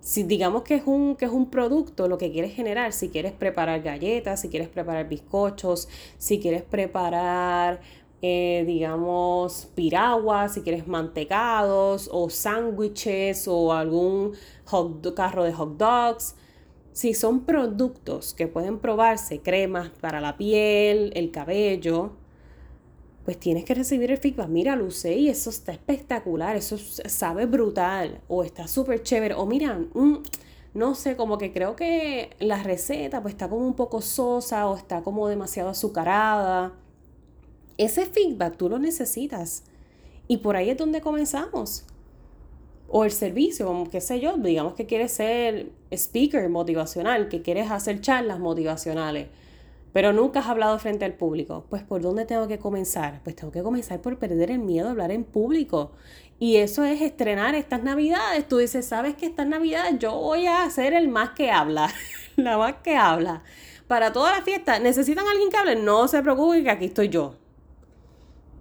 Si 0.00 0.22
digamos 0.22 0.62
que 0.62 0.76
es, 0.76 0.84
un, 0.86 1.16
que 1.16 1.24
es 1.24 1.30
un 1.30 1.50
producto, 1.50 2.08
lo 2.08 2.16
que 2.16 2.30
quieres 2.32 2.54
generar, 2.54 2.92
si 2.92 3.08
quieres 3.10 3.32
preparar 3.32 3.82
galletas, 3.82 4.40
si 4.40 4.48
quieres 4.48 4.68
preparar 4.68 5.08
bizcochos, 5.08 5.88
si 6.16 6.38
quieres 6.38 6.62
preparar, 6.62 7.80
eh, 8.22 8.64
digamos, 8.66 9.68
piraguas, 9.74 10.54
si 10.54 10.62
quieres 10.62 10.86
mantecados 10.86 12.08
o 12.12 12.30
sándwiches 12.30 13.46
o 13.48 13.72
algún 13.72 14.32
carro 15.14 15.44
de 15.44 15.52
hot 15.52 15.76
dogs. 15.76 16.36
Si 16.92 17.12
son 17.12 17.44
productos 17.44 18.32
que 18.32 18.46
pueden 18.46 18.78
probarse, 18.78 19.40
cremas 19.42 19.90
para 20.00 20.20
la 20.20 20.38
piel, 20.38 21.12
el 21.14 21.30
cabello, 21.30 22.12
pues 23.26 23.40
tienes 23.40 23.64
que 23.64 23.74
recibir 23.74 24.12
el 24.12 24.18
feedback. 24.18 24.46
Mira, 24.46 24.76
Luce, 24.76 25.16
y 25.16 25.28
eso 25.28 25.50
está 25.50 25.72
espectacular, 25.72 26.54
eso 26.54 26.78
sabe 26.78 27.46
brutal, 27.46 28.20
o 28.28 28.44
está 28.44 28.68
súper 28.68 29.02
chévere, 29.02 29.34
o 29.34 29.44
mira, 29.46 29.80
mm, 29.94 30.22
no 30.74 30.94
sé, 30.94 31.16
como 31.16 31.36
que 31.36 31.52
creo 31.52 31.74
que 31.74 32.30
la 32.38 32.62
receta 32.62 33.20
pues 33.22 33.34
está 33.34 33.48
como 33.48 33.66
un 33.66 33.74
poco 33.74 34.00
sosa 34.00 34.68
o 34.68 34.76
está 34.76 35.02
como 35.02 35.26
demasiado 35.26 35.70
azucarada. 35.70 36.72
Ese 37.78 38.06
feedback 38.06 38.56
tú 38.56 38.68
lo 38.68 38.78
necesitas. 38.78 39.64
Y 40.28 40.36
por 40.36 40.54
ahí 40.54 40.70
es 40.70 40.76
donde 40.76 41.00
comenzamos. 41.00 41.84
O 42.88 43.04
el 43.04 43.10
servicio, 43.10 43.88
qué 43.90 44.00
sé 44.00 44.20
yo, 44.20 44.36
digamos 44.36 44.74
que 44.74 44.86
quieres 44.86 45.10
ser 45.10 45.72
speaker 45.90 46.48
motivacional, 46.48 47.28
que 47.28 47.42
quieres 47.42 47.72
hacer 47.72 48.00
charlas 48.00 48.38
motivacionales 48.38 49.26
pero 49.96 50.12
nunca 50.12 50.40
has 50.40 50.46
hablado 50.48 50.78
frente 50.78 51.06
al 51.06 51.14
público. 51.14 51.64
Pues 51.70 51.82
¿por 51.82 52.02
dónde 52.02 52.26
tengo 52.26 52.46
que 52.46 52.58
comenzar? 52.58 53.22
Pues 53.24 53.34
tengo 53.34 53.50
que 53.50 53.62
comenzar 53.62 54.02
por 54.02 54.18
perder 54.18 54.50
el 54.50 54.58
miedo 54.58 54.88
a 54.88 54.90
hablar 54.90 55.10
en 55.10 55.24
público. 55.24 55.92
Y 56.38 56.56
eso 56.56 56.84
es 56.84 57.00
estrenar 57.00 57.54
estas 57.54 57.82
navidades. 57.82 58.46
Tú 58.46 58.58
dices, 58.58 58.84
¿sabes 58.84 59.14
que 59.14 59.24
estas 59.24 59.46
navidades 59.46 59.98
yo 59.98 60.14
voy 60.14 60.48
a 60.48 60.68
ser 60.68 60.92
el 60.92 61.08
más 61.08 61.30
que 61.30 61.50
habla? 61.50 61.88
la 62.36 62.58
más 62.58 62.74
que 62.82 62.94
habla. 62.94 63.42
Para 63.88 64.12
toda 64.12 64.36
la 64.36 64.42
fiesta, 64.42 64.78
¿necesitan 64.78 65.26
alguien 65.28 65.48
que 65.48 65.56
hable? 65.56 65.76
No 65.76 66.08
se 66.08 66.20
preocupen 66.20 66.62
que 66.62 66.70
aquí 66.72 66.84
estoy 66.84 67.08
yo. 67.08 67.36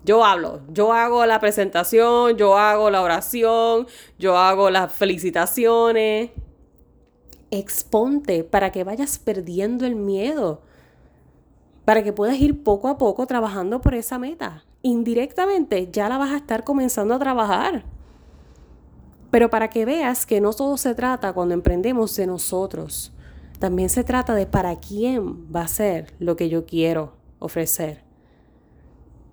Yo 0.05 0.23
hablo, 0.23 0.61
yo 0.69 0.93
hago 0.93 1.25
la 1.25 1.41
presentación, 1.41 2.37
yo 2.37 2.57
hago 2.57 2.89
la 2.89 3.01
oración, 3.01 3.87
yo 4.17 4.37
hago 4.37 4.69
las 4.69 4.93
felicitaciones. 4.93 6.31
Exponte 7.51 8.45
para 8.45 8.71
que 8.71 8.85
vayas 8.85 9.19
perdiendo 9.19 9.85
el 9.85 9.97
miedo 9.97 10.61
para 11.85 12.03
que 12.03 12.11
puedas 12.11 12.37
ir 12.39 12.63
poco 12.63 12.87
a 12.87 12.97
poco 12.97 13.27
trabajando 13.27 13.79
por 13.79 13.93
esa 13.93 14.17
meta. 14.17 14.63
Indirectamente 14.81 15.89
ya 15.91 16.09
la 16.09 16.17
vas 16.17 16.31
a 16.31 16.37
estar 16.37 16.63
comenzando 16.63 17.13
a 17.13 17.19
trabajar. 17.19 17.85
Pero 19.31 19.49
para 19.49 19.69
que 19.69 19.85
veas 19.85 20.25
que 20.25 20.41
no 20.41 20.53
todo 20.53 20.77
se 20.77 20.95
trata 20.95 21.33
cuando 21.33 21.53
emprendemos 21.53 22.15
de 22.15 22.27
nosotros, 22.27 23.13
también 23.59 23.89
se 23.89 24.03
trata 24.03 24.33
de 24.35 24.45
para 24.45 24.79
quién 24.79 25.47
va 25.53 25.61
a 25.61 25.67
ser 25.67 26.13
lo 26.19 26.35
que 26.35 26.49
yo 26.49 26.65
quiero 26.65 27.13
ofrecer. 27.39 28.04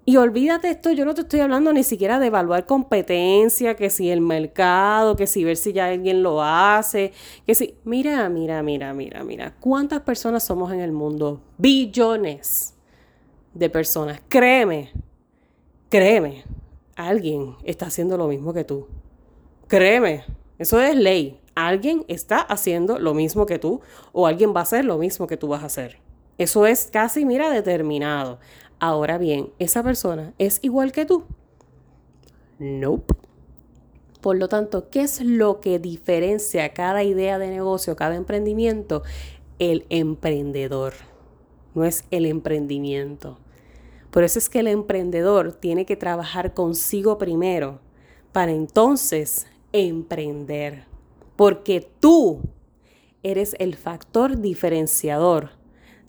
Y 0.05 0.17
olvídate 0.17 0.69
esto, 0.69 0.91
yo 0.91 1.05
no 1.05 1.15
te 1.15 1.21
estoy 1.21 1.41
hablando 1.41 1.73
ni 1.73 1.85
siquiera 1.85 2.19
de 2.19 2.27
evaluar 2.27 2.67
competencia, 2.67 3.77
que 3.77 3.89
si 3.89 4.11
el 4.11 4.21
mercado, 4.21 5.15
que 5.15 5.29
si 5.29 5.45
ver 5.45 5.57
si 5.57 5.73
ya 5.73 5.87
alguien 5.87 6.25
lo 6.25 6.43
hace, 6.43 7.13
que 7.47 7.55
si, 7.55 7.77
mira, 7.85 8.29
mira, 8.29 8.65
mira, 8.65 8.93
mira, 8.95 9.23
mira, 9.23 9.55
¿cuántas 9.61 10.01
personas 10.01 10.43
somos 10.43 10.73
en 10.73 10.81
el 10.81 10.91
mundo? 10.91 11.41
Billones 11.57 12.75
de 13.55 13.71
personas. 13.71 14.21
Créeme, 14.29 14.91
créeme, 15.89 16.43
alguien 16.97 17.55
está 17.63 17.87
haciendo 17.87 18.17
lo 18.17 18.27
mismo 18.27 18.53
que 18.53 18.65
tú. 18.65 18.89
Créeme, 19.69 20.25
eso 20.59 20.81
es 20.81 20.97
ley. 20.97 21.39
Alguien 21.55 22.05
está 22.09 22.39
haciendo 22.41 22.99
lo 22.99 23.15
mismo 23.15 23.47
que 23.47 23.59
tú 23.59 23.83
o 24.13 24.27
alguien 24.27 24.55
va 24.55 24.61
a 24.61 24.63
hacer 24.65 24.85
lo 24.85 24.99
mismo 24.99 25.27
que 25.27 25.37
tú 25.37 25.49
vas 25.49 25.63
a 25.63 25.67
hacer. 25.67 25.99
Eso 26.39 26.67
es 26.67 26.89
casi, 26.91 27.25
mira, 27.25 27.51
determinado. 27.51 28.39
Ahora 28.83 29.17
bien, 29.17 29.53
¿esa 29.61 29.85
persona 29.85 30.35
es 30.39 30.59
igual 30.61 30.91
que 30.91 31.07
tú? 31.07 31.23
Nope. 32.59 33.15
Por 34.21 34.37
lo 34.37 34.49
tanto, 34.49 34.91
¿qué 34.91 35.03
es 35.03 35.21
lo 35.21 35.61
que 35.61 35.79
diferencia 35.79 36.75
cada 36.75 37.05
idea 37.05 37.39
de 37.39 37.49
negocio, 37.49 37.95
cada 37.95 38.17
emprendimiento? 38.17 39.05
El 39.61 39.87
emprendedor, 39.89 40.95
no 41.77 41.85
es 41.85 42.03
el 42.11 42.27
emprendimiento. 42.27 43.39
Por 44.11 44.25
eso 44.25 44.41
es 44.41 44.49
que 44.49 44.59
el 44.59 44.67
emprendedor 44.67 45.53
tiene 45.53 45.87
que 45.87 45.95
trabajar 45.95 46.53
consigo 46.53 47.19
primero 47.19 47.79
para 48.33 48.51
entonces 48.51 49.47
emprender. 49.73 50.87
Porque 51.37 51.89
tú 52.01 52.41
eres 53.23 53.55
el 53.61 53.77
factor 53.77 54.41
diferenciador 54.41 55.51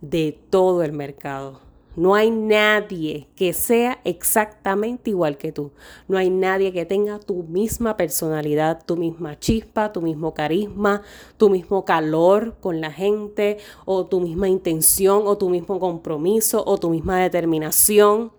de 0.02 0.40
todo 0.50 0.82
el 0.82 0.92
mercado. 0.92 1.62
No 1.96 2.16
hay 2.16 2.32
nadie 2.32 3.28
que 3.36 3.54
sea 3.54 4.00
exactamente 4.04 5.12
igual 5.12 5.38
que 5.38 5.52
tú. 5.52 5.72
No 6.08 6.18
hay 6.18 6.30
nadie 6.30 6.74
que 6.74 6.86
tenga 6.86 7.20
tu 7.20 7.44
misma 7.44 7.98
personalidad, 7.98 8.84
tu 8.84 8.98
misma 8.98 9.40
chispa, 9.40 9.92
tu 9.92 10.02
mismo 10.02 10.34
carisma, 10.34 11.04
tu 11.38 11.50
mismo 11.50 11.86
calor 11.86 12.56
con 12.60 12.82
la 12.82 12.92
gente, 12.92 13.58
o 13.86 14.06
tu 14.06 14.22
misma 14.22 14.50
intención, 14.50 15.24
o 15.26 15.38
tu 15.38 15.50
mismo 15.50 15.80
compromiso, 15.80 16.64
o 16.66 16.78
tu 16.80 16.90
misma 16.90 17.20
determinación. 17.20 18.32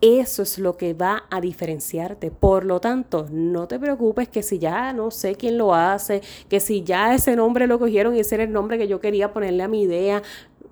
Eso 0.00 0.42
es 0.42 0.60
lo 0.60 0.76
que 0.76 0.94
va 0.94 1.24
a 1.28 1.40
diferenciarte. 1.40 2.30
Por 2.30 2.64
lo 2.64 2.80
tanto, 2.80 3.26
no 3.32 3.66
te 3.66 3.80
preocupes 3.80 4.28
que 4.28 4.44
si 4.44 4.60
ya 4.60 4.92
no 4.92 5.10
sé 5.10 5.34
quién 5.34 5.58
lo 5.58 5.74
hace, 5.74 6.22
que 6.48 6.60
si 6.60 6.84
ya 6.84 7.16
ese 7.16 7.34
nombre 7.34 7.66
lo 7.66 7.80
cogieron 7.80 8.14
y 8.14 8.20
ese 8.20 8.36
era 8.36 8.44
el 8.44 8.52
nombre 8.52 8.78
que 8.78 8.86
yo 8.86 9.00
quería 9.00 9.32
ponerle 9.32 9.64
a 9.64 9.68
mi 9.68 9.82
idea, 9.82 10.22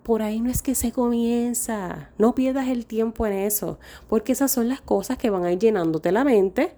por 0.07 0.23
ahí 0.23 0.39
no 0.39 0.53
es 0.53 0.63
que 0.63 0.77
se 0.77 0.93
comienza. 0.93 2.11
No 2.17 2.37
pierdas 2.37 2.69
el 2.69 2.87
tiempo 2.87 3.27
en 3.27 3.33
eso, 3.33 3.81
porque 4.07 4.31
esas 4.31 4.53
son 4.53 4.69
las 4.69 4.81
cosas 4.81 5.19
que 5.19 5.31
van 5.31 5.45
a 5.45 5.51
ir 5.51 5.59
llenándote 5.59 6.13
la 6.13 6.23
mente, 6.23 6.77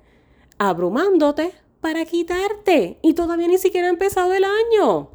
abrumándote 0.56 1.52
para 1.82 2.06
quitarte. 2.06 2.98
Y 3.02 3.12
todavía 3.12 3.46
ni 3.46 3.58
siquiera 3.58 3.88
ha 3.88 3.90
empezado 3.90 4.32
el 4.32 4.44
año. 4.44 5.10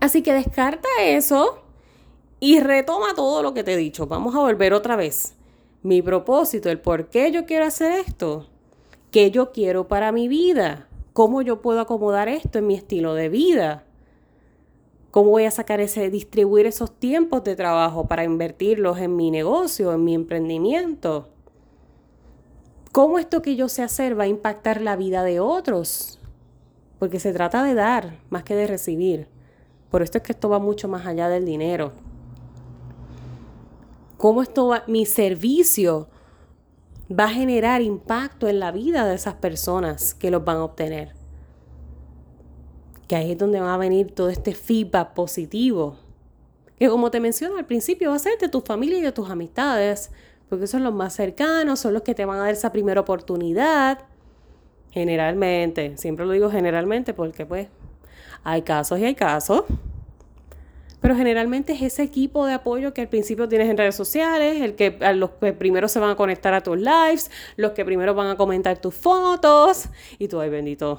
Así 0.00 0.22
que 0.22 0.32
descarta 0.32 0.88
eso 1.02 1.58
y 2.40 2.60
retoma 2.60 3.14
todo 3.14 3.42
lo 3.42 3.52
que 3.52 3.62
te 3.62 3.74
he 3.74 3.76
dicho. 3.76 4.06
Vamos 4.06 4.34
a 4.34 4.38
volver 4.38 4.72
otra 4.72 4.96
vez 4.96 5.34
mi 5.82 6.00
propósito, 6.00 6.70
el 6.70 6.80
por 6.80 7.10
qué 7.10 7.30
yo 7.32 7.44
quiero 7.44 7.66
hacer 7.66 7.92
esto, 7.92 8.46
qué 9.10 9.30
yo 9.30 9.52
quiero 9.52 9.88
para 9.88 10.10
mi 10.10 10.26
vida, 10.26 10.88
cómo 11.12 11.42
yo 11.42 11.60
puedo 11.60 11.80
acomodar 11.80 12.30
esto 12.30 12.58
en 12.58 12.66
mi 12.66 12.76
estilo 12.76 13.12
de 13.12 13.28
vida, 13.28 13.85
cómo 15.16 15.30
voy 15.30 15.46
a 15.46 15.50
sacar 15.50 15.80
ese, 15.80 16.10
distribuir 16.10 16.66
esos 16.66 16.92
tiempos 16.92 17.42
de 17.42 17.56
trabajo 17.56 18.06
para 18.06 18.24
invertirlos 18.24 18.98
en 18.98 19.16
mi 19.16 19.30
negocio, 19.30 19.94
en 19.94 20.04
mi 20.04 20.14
emprendimiento. 20.14 21.30
¿Cómo 22.92 23.18
esto 23.18 23.40
que 23.40 23.56
yo 23.56 23.70
sé 23.70 23.82
hacer 23.82 24.18
va 24.18 24.24
a 24.24 24.28
impactar 24.28 24.82
la 24.82 24.94
vida 24.94 25.22
de 25.22 25.40
otros? 25.40 26.18
Porque 26.98 27.18
se 27.18 27.32
trata 27.32 27.62
de 27.62 27.72
dar 27.72 28.18
más 28.28 28.42
que 28.42 28.54
de 28.54 28.66
recibir. 28.66 29.26
Por 29.90 30.02
esto 30.02 30.18
es 30.18 30.24
que 30.24 30.32
esto 30.32 30.50
va 30.50 30.58
mucho 30.58 30.86
más 30.86 31.06
allá 31.06 31.30
del 31.30 31.46
dinero 31.46 31.92
cómo 34.16 34.42
esto 34.42 34.68
va, 34.68 34.82
mi 34.86 35.06
servicio 35.06 36.08
va 37.08 37.24
a 37.24 37.30
generar 37.30 37.82
impacto 37.82 38.48
en 38.48 38.58
la 38.58 38.72
vida 38.72 39.06
de 39.06 39.14
esas 39.14 39.34
personas 39.34 40.14
que 40.14 40.30
los 40.30 40.44
van 40.44 40.58
a 40.58 40.64
obtener. 40.64 41.15
Que 43.08 43.16
ahí 43.16 43.32
es 43.32 43.38
donde 43.38 43.60
va 43.60 43.74
a 43.74 43.78
venir 43.78 44.12
todo 44.12 44.28
este 44.28 44.54
feedback 44.54 45.14
positivo. 45.14 45.96
Que 46.78 46.88
como 46.88 47.10
te 47.10 47.20
menciono 47.20 47.56
al 47.56 47.64
principio, 47.64 48.10
va 48.10 48.16
a 48.16 48.18
ser 48.18 48.38
de 48.38 48.48
tu 48.48 48.60
familia 48.60 48.98
y 48.98 49.02
de 49.02 49.12
tus 49.12 49.30
amistades, 49.30 50.10
porque 50.48 50.66
son 50.66 50.84
los 50.84 50.92
más 50.92 51.14
cercanos, 51.14 51.80
son 51.80 51.94
los 51.94 52.02
que 52.02 52.14
te 52.14 52.24
van 52.24 52.38
a 52.38 52.42
dar 52.42 52.52
esa 52.52 52.72
primera 52.72 53.00
oportunidad. 53.00 54.00
Generalmente, 54.90 55.96
siempre 55.96 56.26
lo 56.26 56.32
digo 56.32 56.50
generalmente 56.50 57.14
porque 57.14 57.44
pues 57.46 57.68
hay 58.44 58.62
casos 58.62 58.98
y 58.98 59.04
hay 59.04 59.14
casos. 59.14 59.64
Pero 61.00 61.14
generalmente 61.14 61.72
es 61.72 61.82
ese 61.82 62.02
equipo 62.02 62.46
de 62.46 62.54
apoyo 62.54 62.92
que 62.94 63.02
al 63.02 63.08
principio 63.08 63.48
tienes 63.48 63.68
en 63.68 63.76
redes 63.76 63.94
sociales, 63.94 64.60
el 64.62 64.74
que 64.74 64.98
a 65.02 65.12
los 65.12 65.30
que 65.30 65.52
primero 65.52 65.88
se 65.88 66.00
van 66.00 66.10
a 66.10 66.16
conectar 66.16 66.54
a 66.54 66.62
tus 66.62 66.78
lives, 66.78 67.30
los 67.56 67.72
que 67.72 67.84
primero 67.84 68.14
van 68.14 68.28
a 68.28 68.36
comentar 68.36 68.78
tus 68.78 68.94
fotos. 68.94 69.88
Y 70.18 70.28
tú, 70.28 70.40
ay 70.40 70.50
bendito, 70.50 70.98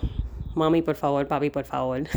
mami, 0.57 0.81
por 0.81 0.95
favor, 0.95 1.27
papi, 1.27 1.49
por 1.49 1.63
favor. 1.63 2.03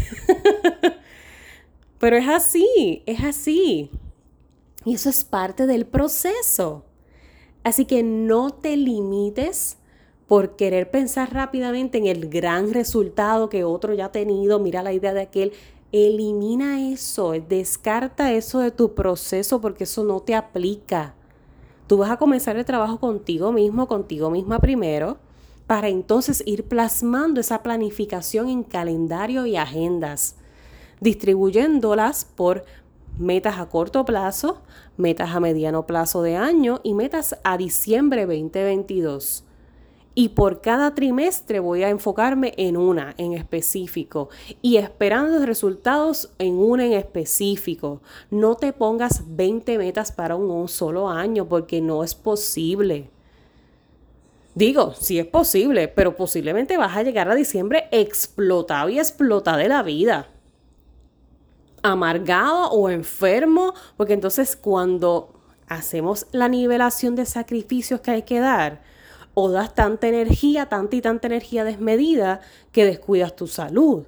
Pero 1.98 2.16
es 2.16 2.28
así, 2.28 3.02
es 3.06 3.22
así. 3.22 3.90
Y 4.84 4.94
eso 4.94 5.10
es 5.10 5.24
parte 5.24 5.66
del 5.66 5.86
proceso. 5.86 6.84
Así 7.62 7.84
que 7.84 8.02
no 8.02 8.50
te 8.50 8.76
limites 8.76 9.76
por 10.26 10.56
querer 10.56 10.90
pensar 10.90 11.34
rápidamente 11.34 11.98
en 11.98 12.06
el 12.06 12.28
gran 12.28 12.72
resultado 12.72 13.48
que 13.48 13.64
otro 13.64 13.92
ya 13.92 14.06
ha 14.06 14.12
tenido. 14.12 14.58
Mira 14.58 14.82
la 14.82 14.92
idea 14.92 15.12
de 15.12 15.22
aquel 15.22 15.52
Elimina 15.92 16.88
eso, 16.92 17.32
descarta 17.32 18.32
eso 18.32 18.60
de 18.60 18.70
tu 18.70 18.94
proceso 18.94 19.60
porque 19.60 19.84
eso 19.84 20.04
no 20.04 20.20
te 20.20 20.36
aplica. 20.36 21.14
Tú 21.88 21.98
vas 21.98 22.12
a 22.12 22.16
comenzar 22.16 22.56
el 22.56 22.64
trabajo 22.64 23.00
contigo 23.00 23.50
mismo, 23.50 23.88
contigo 23.88 24.30
misma 24.30 24.60
primero, 24.60 25.18
para 25.70 25.88
entonces 25.88 26.42
ir 26.46 26.64
plasmando 26.64 27.40
esa 27.40 27.62
planificación 27.62 28.48
en 28.48 28.64
calendario 28.64 29.46
y 29.46 29.54
agendas, 29.54 30.34
distribuyéndolas 30.98 32.24
por 32.24 32.64
metas 33.20 33.60
a 33.60 33.68
corto 33.68 34.04
plazo, 34.04 34.62
metas 34.96 35.30
a 35.30 35.38
mediano 35.38 35.86
plazo 35.86 36.22
de 36.22 36.34
año 36.34 36.80
y 36.82 36.94
metas 36.94 37.38
a 37.44 37.56
diciembre 37.56 38.22
2022 38.22 39.44
y 40.16 40.30
por 40.30 40.60
cada 40.60 40.92
trimestre 40.92 41.60
voy 41.60 41.84
a 41.84 41.90
enfocarme 41.90 42.52
en 42.56 42.76
una 42.76 43.14
en 43.16 43.34
específico 43.34 44.28
y 44.60 44.76
esperando 44.76 45.46
resultados 45.46 46.32
en 46.40 46.58
una 46.58 46.84
en 46.84 46.94
específico. 46.94 48.02
No 48.28 48.56
te 48.56 48.72
pongas 48.72 49.22
20 49.36 49.78
metas 49.78 50.10
para 50.10 50.34
un, 50.34 50.66
solo 50.66 51.08
año 51.08 51.46
porque 51.46 51.80
no 51.80 52.02
es 52.02 52.16
posible. 52.16 53.08
Digo, 54.54 54.94
sí 54.94 55.18
es 55.18 55.26
posible, 55.26 55.88
pero 55.88 56.16
posiblemente 56.16 56.76
vas 56.76 56.96
a 56.96 57.02
llegar 57.02 57.30
a 57.30 57.34
diciembre 57.34 57.88
explotado 57.92 58.88
y 58.88 58.98
explotado 58.98 59.58
de 59.58 59.68
la 59.68 59.82
vida. 59.82 60.28
Amargado 61.82 62.70
o 62.70 62.90
enfermo, 62.90 63.74
porque 63.96 64.14
entonces 64.14 64.56
cuando 64.56 65.32
hacemos 65.68 66.26
la 66.32 66.48
nivelación 66.48 67.14
de 67.14 67.26
sacrificios 67.26 68.00
que 68.00 68.10
hay 68.10 68.22
que 68.22 68.40
dar, 68.40 68.82
o 69.34 69.50
das 69.50 69.74
tanta 69.74 70.08
energía, 70.08 70.66
tanta 70.66 70.96
y 70.96 71.00
tanta 71.00 71.28
energía 71.28 71.64
desmedida 71.64 72.40
que 72.72 72.84
descuidas 72.84 73.36
tu 73.36 73.46
salud. 73.46 74.04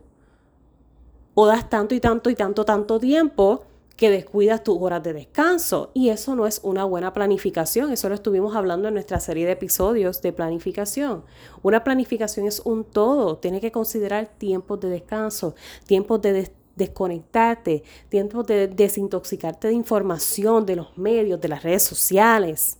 O 1.35 1.46
das 1.46 1.70
tanto 1.70 1.94
y 1.94 2.00
tanto 2.00 2.28
y 2.28 2.35
tanto, 2.35 2.64
tanto 2.64 2.98
tiempo 2.98 3.64
que 3.96 4.11
descuidas 4.11 4.64
tus 4.64 4.78
horas 4.81 5.02
de 5.02 5.12
descanso. 5.12 5.90
Y 5.94 6.09
eso 6.09 6.35
no 6.35 6.46
es 6.46 6.61
una 6.62 6.85
buena 6.85 7.12
planificación. 7.12 7.92
Eso 7.92 8.09
lo 8.09 8.14
estuvimos 8.14 8.57
hablando 8.57 8.88
en 8.88 8.94
nuestra 8.94 9.20
serie 9.20 9.46
de 9.46 9.52
episodios 9.52 10.22
de 10.22 10.33
planificación. 10.33 11.24
Una 11.62 11.85
planificación 11.85 12.46
es 12.46 12.61
un 12.61 12.85
todo. 12.85 13.38
Tiene 13.38 13.61
que 13.61 13.72
considerar 13.72 14.26
tiempos 14.38 14.81
de 14.81 14.88
descanso, 14.88 15.55
tiempos 15.87 16.22
de 16.22 16.50
desconectarte, 16.76 17.83
tiempos 18.09 18.46
de 18.46 18.68
desintoxicarte 18.68 19.68
de 19.68 19.74
información, 19.74 20.66
de 20.66 20.76
los 20.76 20.96
medios, 20.96 21.40
de 21.40 21.48
las 21.48 21.62
redes 21.62 21.83
sociales. 21.83 22.78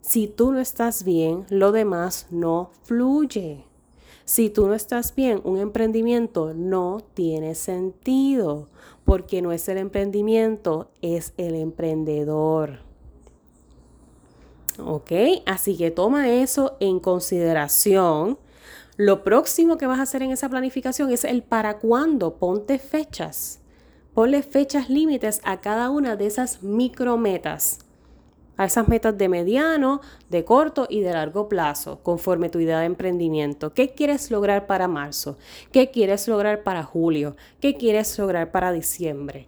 Si 0.00 0.26
tú 0.26 0.52
no 0.52 0.60
estás 0.60 1.04
bien, 1.04 1.44
lo 1.50 1.70
demás 1.72 2.26
no 2.30 2.70
fluye. 2.82 3.67
Si 4.28 4.50
tú 4.50 4.66
no 4.66 4.74
estás 4.74 5.14
bien, 5.14 5.40
un 5.44 5.56
emprendimiento 5.56 6.52
no 6.52 7.00
tiene 7.14 7.54
sentido, 7.54 8.68
porque 9.06 9.40
no 9.40 9.52
es 9.52 9.66
el 9.70 9.78
emprendimiento, 9.78 10.90
es 11.00 11.32
el 11.38 11.54
emprendedor. 11.54 12.80
¿Ok? 14.84 15.12
Así 15.46 15.78
que 15.78 15.90
toma 15.90 16.28
eso 16.28 16.76
en 16.78 17.00
consideración. 17.00 18.38
Lo 18.98 19.24
próximo 19.24 19.78
que 19.78 19.86
vas 19.86 19.98
a 19.98 20.02
hacer 20.02 20.22
en 20.22 20.32
esa 20.32 20.50
planificación 20.50 21.10
es 21.10 21.24
el 21.24 21.42
para 21.42 21.78
cuándo. 21.78 22.34
Ponte 22.34 22.78
fechas. 22.78 23.60
Ponle 24.12 24.42
fechas 24.42 24.90
límites 24.90 25.40
a 25.42 25.62
cada 25.62 25.88
una 25.88 26.16
de 26.16 26.26
esas 26.26 26.62
micrometas 26.62 27.87
a 28.58 28.64
esas 28.64 28.88
metas 28.88 29.16
de 29.16 29.28
mediano, 29.28 30.02
de 30.28 30.44
corto 30.44 30.86
y 30.90 31.00
de 31.00 31.12
largo 31.12 31.48
plazo, 31.48 32.00
conforme 32.02 32.50
tu 32.50 32.58
idea 32.58 32.80
de 32.80 32.86
emprendimiento. 32.86 33.72
¿Qué 33.72 33.94
quieres 33.94 34.30
lograr 34.30 34.66
para 34.66 34.88
marzo? 34.88 35.38
¿Qué 35.72 35.90
quieres 35.90 36.28
lograr 36.28 36.64
para 36.64 36.82
julio? 36.82 37.36
¿Qué 37.60 37.76
quieres 37.76 38.18
lograr 38.18 38.50
para 38.50 38.72
diciembre? 38.72 39.46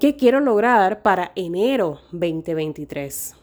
¿Qué 0.00 0.14
quiero 0.14 0.38
lograr 0.38 1.02
para 1.02 1.32
enero 1.34 2.00
2023? 2.12 3.34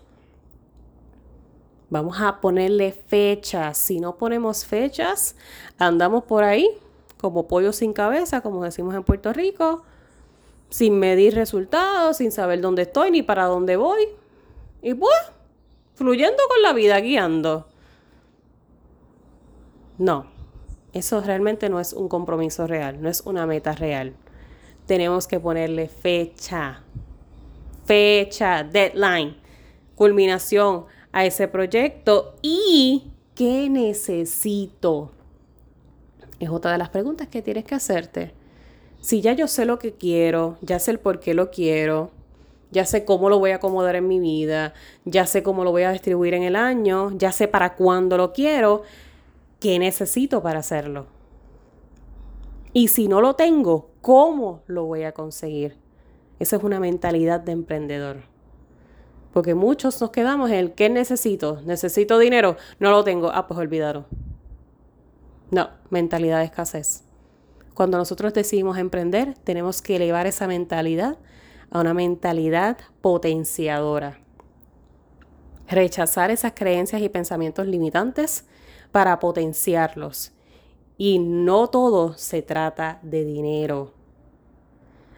Vamos 1.90 2.18
a 2.22 2.40
ponerle 2.40 2.94
fechas. 2.94 3.78
Si 3.78 4.00
no 4.00 4.18
ponemos 4.18 4.66
fechas, 4.66 5.36
andamos 5.78 6.24
por 6.24 6.46
ahí 6.46 6.70
como 7.20 7.48
pollo 7.48 7.74
sin 7.74 7.92
cabeza, 7.92 8.40
como 8.40 8.64
decimos 8.64 8.96
en 8.96 9.04
Puerto 9.04 9.34
Rico, 9.34 9.84
sin 10.70 10.98
medir 11.00 11.36
resultados, 11.36 12.18
sin 12.18 12.32
saber 12.32 12.62
dónde 12.62 12.84
estoy 12.84 13.12
ni 13.12 13.24
para 13.24 13.46
dónde 13.46 13.76
voy. 13.76 14.08
Y 14.86 14.94
pues, 14.94 15.16
fluyendo 15.96 16.38
con 16.48 16.62
la 16.62 16.72
vida, 16.72 17.00
guiando. 17.00 17.66
No, 19.98 20.28
eso 20.94 21.22
realmente 21.22 21.70
no 21.70 21.80
es 21.80 21.92
un 21.92 22.08
compromiso 22.08 22.68
real, 22.68 23.02
no 23.02 23.10
es 23.10 23.22
una 23.22 23.48
meta 23.48 23.72
real. 23.72 24.14
Tenemos 24.86 25.26
que 25.26 25.40
ponerle 25.40 25.88
fecha, 25.88 26.84
fecha, 27.86 28.64
deadline, 28.64 29.38
culminación 29.96 30.86
a 31.12 31.26
ese 31.26 31.48
proyecto 31.48 32.36
y 32.44 33.12
qué 33.34 33.72
necesito. 33.72 35.14
Es 36.40 36.50
otra 36.50 36.74
de 36.74 36.78
las 36.78 36.90
preguntas 36.90 37.28
que 37.28 37.42
tienes 37.42 37.66
que 37.66 37.74
hacerte. 37.74 38.34
Si 39.02 39.22
ya 39.22 39.34
yo 39.34 39.48
sé 39.48 39.66
lo 39.66 39.80
que 39.80 39.94
quiero, 39.94 40.60
ya 40.62 40.78
sé 40.78 40.92
el 40.92 41.00
por 41.00 41.20
qué 41.20 41.34
lo 41.34 41.50
quiero, 41.50 42.12
ya 42.72 42.86
sé 42.86 43.06
cómo 43.06 43.30
lo 43.30 43.40
voy 43.40 43.52
a 43.52 43.56
acomodar 43.56 43.96
en 43.96 44.08
mi 44.08 44.20
vida, 44.20 44.74
ya 45.06 45.26
sé 45.26 45.44
cómo 45.44 45.64
lo 45.64 45.72
voy 45.72 45.84
a 45.84 45.92
distribuir 45.92 46.34
en 46.34 46.44
el 46.44 46.56
año, 46.56 47.12
ya 47.18 47.32
sé 47.32 47.48
para 47.48 47.76
cuándo 47.76 48.18
lo 48.18 48.34
quiero, 48.34 48.84
qué 49.60 49.80
necesito 49.80 50.42
para 50.42 50.60
hacerlo. 50.60 51.08
Y 52.74 52.90
si 52.90 53.08
no 53.08 53.22
lo 53.22 53.36
tengo, 53.36 53.92
¿cómo 54.02 54.64
lo 54.68 54.86
voy 54.86 55.04
a 55.04 55.14
conseguir? 55.14 55.78
Esa 56.40 56.58
es 56.58 56.64
una 56.64 56.80
mentalidad 56.80 57.40
de 57.40 57.54
emprendedor. 57.54 58.18
Porque 59.32 59.56
muchos 59.56 60.00
nos 60.02 60.12
quedamos 60.12 60.50
en 60.50 60.58
el 60.58 60.74
¿qué 60.74 60.90
necesito? 60.90 61.62
¿Necesito 61.66 62.20
dinero? 62.20 62.58
No 62.80 62.92
lo 62.92 63.04
tengo. 63.04 63.32
Ah, 63.34 63.48
pues 63.48 63.60
olvidaron. 63.60 64.06
No, 65.52 65.70
mentalidad 65.90 66.40
de 66.40 66.46
escasez. 66.46 67.04
Cuando 67.74 67.98
nosotros 67.98 68.34
decidimos 68.34 68.78
emprender, 68.78 69.36
tenemos 69.44 69.82
que 69.82 69.98
elevar 69.98 70.28
esa 70.28 70.48
mentalidad 70.48 71.18
a 71.76 71.82
una 71.82 71.94
mentalidad 71.94 72.78
potenciadora. 73.02 74.18
Rechazar 75.68 76.32
esas 76.32 76.54
creencias 76.56 77.02
y 77.02 77.10
pensamientos 77.10 77.68
limitantes 77.68 78.46
para 78.94 79.20
potenciarlos. 79.20 80.32
Y 80.98 81.20
no 81.20 81.68
todo 81.68 82.14
se 82.14 82.42
trata 82.42 83.00
de 83.02 83.26
dinero. 83.26 83.94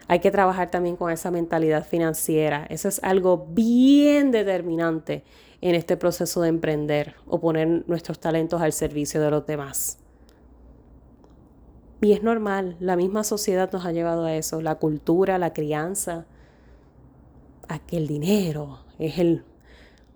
Hay 0.08 0.18
que 0.18 0.32
trabajar 0.32 0.68
también 0.68 0.96
con 0.96 1.12
esa 1.12 1.30
mentalidad 1.30 1.86
financiera. 1.86 2.66
Eso 2.70 2.88
es 2.88 3.00
algo 3.04 3.46
bien 3.50 4.32
determinante 4.32 5.22
en 5.60 5.76
este 5.76 5.96
proceso 5.96 6.40
de 6.42 6.48
emprender 6.48 7.14
o 7.28 7.38
poner 7.38 7.84
nuestros 7.86 8.18
talentos 8.18 8.60
al 8.60 8.72
servicio 8.72 9.22
de 9.22 9.30
los 9.30 9.46
demás. 9.46 10.00
Y 12.00 12.10
es 12.10 12.24
normal, 12.24 12.76
la 12.80 12.96
misma 12.96 13.22
sociedad 13.22 13.70
nos 13.70 13.86
ha 13.86 13.92
llevado 13.92 14.24
a 14.24 14.34
eso, 14.34 14.60
la 14.60 14.74
cultura, 14.74 15.38
la 15.38 15.52
crianza, 15.52 16.26
a 17.68 17.78
que 17.78 17.96
el 17.96 18.06
dinero 18.06 18.80
es 18.98 19.18
el, 19.18 19.44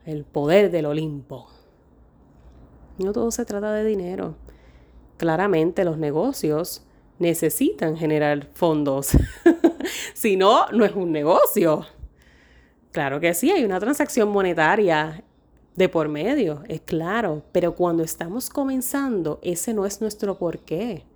el 0.05 0.25
poder 0.25 0.71
del 0.71 0.87
Olimpo. 0.87 1.49
No 2.99 3.13
todo 3.13 3.31
se 3.31 3.45
trata 3.45 3.73
de 3.73 3.85
dinero. 3.85 4.37
Claramente 5.17 5.85
los 5.85 5.99
negocios 5.99 6.85
necesitan 7.19 7.97
generar 7.97 8.49
fondos. 8.55 9.11
si 10.15 10.37
no, 10.37 10.67
no 10.73 10.85
es 10.85 10.95
un 10.95 11.13
negocio. 11.13 11.87
Claro 12.91 13.21
que 13.21 13.33
sí, 13.35 13.51
hay 13.51 13.65
una 13.65 13.81
transacción 13.81 14.29
monetaria 14.31 15.25
de 15.77 15.89
por 15.89 16.09
medio, 16.09 16.63
es 16.69 16.83
claro, 16.83 17.43
pero 17.51 17.75
cuando 17.75 18.03
estamos 18.03 18.51
comenzando, 18.51 19.41
ese 19.43 19.73
no 19.73 19.87
es 19.87 20.03
nuestro 20.03 20.37
porqué 20.37 21.07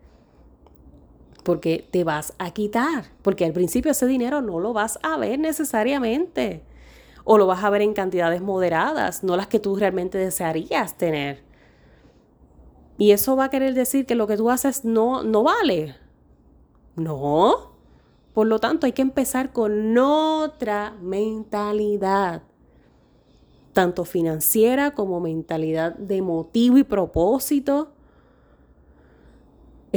porque 1.46 1.86
te 1.92 2.02
vas 2.02 2.34
a 2.38 2.50
quitar, 2.50 3.04
porque 3.22 3.44
al 3.44 3.52
principio 3.52 3.92
ese 3.92 4.08
dinero 4.08 4.42
no 4.42 4.58
lo 4.58 4.72
vas 4.72 4.98
a 5.04 5.16
ver 5.16 5.38
necesariamente, 5.38 6.64
o 7.22 7.38
lo 7.38 7.46
vas 7.46 7.62
a 7.62 7.70
ver 7.70 7.82
en 7.82 7.94
cantidades 7.94 8.42
moderadas, 8.42 9.22
no 9.22 9.36
las 9.36 9.46
que 9.46 9.60
tú 9.60 9.76
realmente 9.76 10.18
desearías 10.18 10.98
tener. 10.98 11.44
Y 12.98 13.12
eso 13.12 13.36
va 13.36 13.44
a 13.44 13.50
querer 13.50 13.74
decir 13.74 14.06
que 14.06 14.16
lo 14.16 14.26
que 14.26 14.36
tú 14.36 14.50
haces 14.50 14.84
no, 14.84 15.22
no 15.22 15.44
vale. 15.44 15.94
No. 16.96 17.76
Por 18.34 18.48
lo 18.48 18.58
tanto, 18.58 18.86
hay 18.86 18.92
que 18.92 19.02
empezar 19.02 19.52
con 19.52 19.96
otra 19.96 20.96
mentalidad, 21.00 22.42
tanto 23.72 24.04
financiera 24.04 24.94
como 24.94 25.20
mentalidad 25.20 25.94
de 25.94 26.22
motivo 26.22 26.76
y 26.76 26.82
propósito 26.82 27.92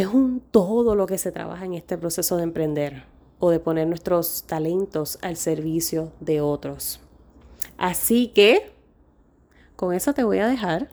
es 0.02 0.08
un 0.08 0.42
todo 0.52 0.96
lo 0.96 1.06
que 1.06 1.18
se 1.18 1.32
trabaja 1.32 1.66
en 1.66 1.74
este 1.74 1.98
proceso 1.98 2.38
de 2.38 2.44
emprender 2.44 3.04
o 3.40 3.50
de 3.50 3.60
poner 3.60 3.88
nuestros 3.88 4.44
talentos 4.44 5.18
al 5.22 5.38
servicio 5.38 6.12
de 6.20 6.42
otros. 6.42 7.00
Así 7.78 8.28
que, 8.28 8.72
con 9.76 9.94
eso 9.94 10.14
te 10.14 10.24
voy 10.24 10.40
a 10.40 10.48
dejar. 10.48 10.90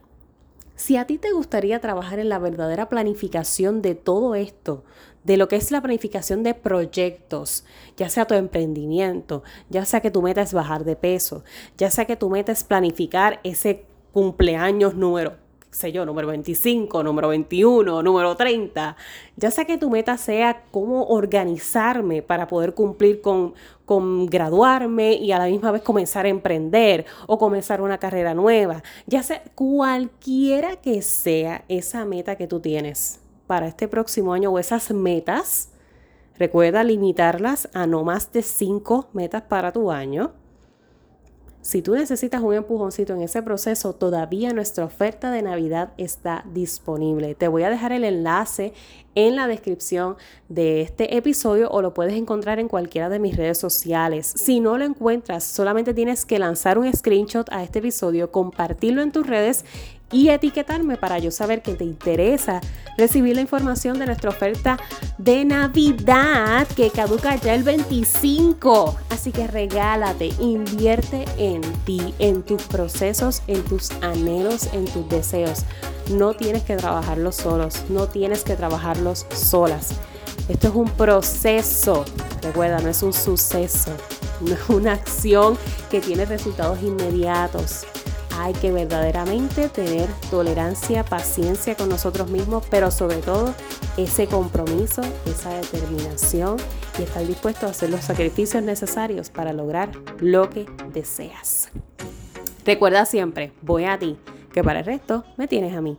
Si 0.75 0.95
a 0.95 1.05
ti 1.05 1.17
te 1.17 1.31
gustaría 1.31 1.81
trabajar 1.81 2.19
en 2.19 2.29
la 2.29 2.39
verdadera 2.39 2.87
planificación 2.87 3.81
de 3.81 3.95
todo 3.95 4.35
esto, 4.35 4.83
de 5.23 5.35
lo 5.35 5.47
que 5.47 5.57
es 5.57 5.71
la 5.71 5.81
planificación 5.81 6.43
de 6.43 6.53
proyectos, 6.53 7.65
ya 7.97 8.09
sea 8.09 8.25
tu 8.25 8.35
emprendimiento, 8.35 9.43
ya 9.69 9.83
sea 9.85 10.01
que 10.01 10.11
tu 10.11 10.21
meta 10.21 10.41
es 10.41 10.53
bajar 10.53 10.85
de 10.85 10.95
peso, 10.95 11.43
ya 11.77 11.91
sea 11.91 12.05
que 12.05 12.15
tu 12.15 12.29
meta 12.29 12.51
es 12.51 12.63
planificar 12.63 13.41
ese 13.43 13.85
cumpleaños 14.13 14.95
número 14.95 15.46
sé 15.77 15.91
yo, 15.91 16.05
número 16.05 16.27
25, 16.27 17.03
número 17.03 17.29
21, 17.29 18.01
número 18.01 18.35
30. 18.35 18.97
Ya 19.35 19.51
sea 19.51 19.65
que 19.65 19.77
tu 19.77 19.89
meta 19.89 20.17
sea 20.17 20.63
cómo 20.71 21.05
organizarme 21.05 22.21
para 22.23 22.47
poder 22.47 22.73
cumplir 22.73 23.21
con, 23.21 23.53
con 23.85 24.25
graduarme 24.25 25.13
y 25.13 25.31
a 25.31 25.37
la 25.37 25.45
misma 25.45 25.71
vez 25.71 25.83
comenzar 25.83 26.25
a 26.25 26.29
emprender 26.29 27.05
o 27.27 27.37
comenzar 27.37 27.81
una 27.81 27.99
carrera 27.99 28.33
nueva. 28.33 28.81
Ya 29.05 29.21
sea 29.21 29.43
cualquiera 29.53 30.77
que 30.77 31.01
sea 31.01 31.63
esa 31.67 32.03
meta 32.05 32.35
que 32.35 32.47
tú 32.47 32.59
tienes 32.59 33.19
para 33.45 33.67
este 33.67 33.87
próximo 33.87 34.33
año 34.33 34.51
o 34.51 34.59
esas 34.59 34.91
metas, 34.91 35.69
recuerda 36.37 36.83
limitarlas 36.83 37.69
a 37.73 37.85
no 37.85 38.03
más 38.03 38.31
de 38.33 38.41
5 38.41 39.09
metas 39.13 39.43
para 39.43 39.71
tu 39.71 39.91
año 39.91 40.33
si 41.61 41.81
tú 41.81 41.95
necesitas 41.95 42.41
un 42.41 42.53
empujoncito 42.53 43.13
en 43.13 43.21
ese 43.21 43.41
proceso, 43.41 43.93
todavía 43.93 44.53
nuestra 44.53 44.85
oferta 44.85 45.31
de 45.31 45.41
Navidad 45.41 45.91
está 45.97 46.45
disponible. 46.53 47.35
Te 47.35 47.47
voy 47.47 47.63
a 47.63 47.69
dejar 47.69 47.91
el 47.91 48.03
enlace 48.03 48.73
en 49.15 49.35
la 49.35 49.47
descripción 49.47 50.15
de 50.47 50.81
este 50.81 51.17
episodio 51.17 51.69
o 51.69 51.81
lo 51.81 51.93
puedes 51.93 52.13
encontrar 52.13 52.59
en 52.59 52.67
cualquiera 52.67 53.09
de 53.09 53.19
mis 53.19 53.35
redes 53.35 53.57
sociales. 53.57 54.31
Si 54.35 54.59
no 54.59 54.77
lo 54.77 54.85
encuentras, 54.85 55.43
solamente 55.43 55.93
tienes 55.93 56.25
que 56.25 56.39
lanzar 56.39 56.77
un 56.77 56.93
screenshot 56.93 57.51
a 57.51 57.63
este 57.63 57.79
episodio, 57.79 58.31
compartirlo 58.31 59.01
en 59.01 59.11
tus 59.11 59.25
redes 59.25 59.65
y 60.11 60.29
etiquetarme 60.29 60.97
para 60.97 61.19
yo 61.19 61.31
saber 61.31 61.61
que 61.61 61.75
te 61.75 61.83
interesa 61.83 62.61
recibir 62.97 63.35
la 63.35 63.41
información 63.41 63.99
de 63.99 64.05
nuestra 64.05 64.29
oferta 64.29 64.77
de 65.17 65.45
Navidad 65.45 66.67
que 66.75 66.89
caduca 66.89 67.35
ya 67.35 67.53
el 67.53 67.63
25. 67.63 68.95
Así 69.09 69.31
que 69.31 69.47
regálate, 69.47 70.31
invierte 70.39 71.25
en 71.37 71.61
ti, 71.85 72.13
en 72.19 72.43
tus 72.43 72.63
procesos, 72.63 73.43
en 73.47 73.63
tus 73.63 73.91
anhelos, 74.01 74.69
en 74.73 74.85
tus 74.85 75.07
deseos. 75.09 75.63
No 76.11 76.33
tienes 76.33 76.63
que 76.63 76.75
trabajarlos 76.75 77.35
solos, 77.35 77.83
no 77.89 78.07
tienes 78.07 78.43
que 78.43 78.55
trabajarlos 78.55 79.25
solas. 79.33 79.89
Esto 80.47 80.69
es 80.69 80.75
un 80.75 80.89
proceso, 80.89 82.05
recuerda, 82.41 82.79
no 82.79 82.87
es 82.89 83.03
un 83.03 83.11
suceso, 83.11 83.91
no 84.39 84.53
es 84.53 84.69
una 84.69 84.93
acción 84.93 85.57
que 85.91 85.99
tiene 85.99 86.25
resultados 86.25 86.81
inmediatos 86.81 87.85
hay 88.37 88.53
que 88.53 88.71
verdaderamente 88.71 89.69
tener 89.69 90.07
tolerancia, 90.29 91.03
paciencia 91.03 91.75
con 91.75 91.89
nosotros 91.89 92.29
mismos, 92.29 92.63
pero 92.69 92.91
sobre 92.91 93.17
todo 93.17 93.53
ese 93.97 94.27
compromiso, 94.27 95.01
esa 95.25 95.49
determinación 95.55 96.57
y 96.99 97.03
estar 97.03 97.25
dispuesto 97.25 97.65
a 97.65 97.71
hacer 97.71 97.89
los 97.89 98.01
sacrificios 98.01 98.63
necesarios 98.63 99.29
para 99.29 99.53
lograr 99.53 99.89
lo 100.19 100.49
que 100.49 100.65
deseas. 100.93 101.69
Recuerda 102.65 103.05
siempre, 103.05 103.53
voy 103.61 103.85
a 103.85 103.97
ti, 103.97 104.17
que 104.53 104.63
para 104.63 104.79
el 104.79 104.85
resto 104.85 105.23
me 105.37 105.47
tienes 105.47 105.75
a 105.75 105.81
mí. 105.81 105.97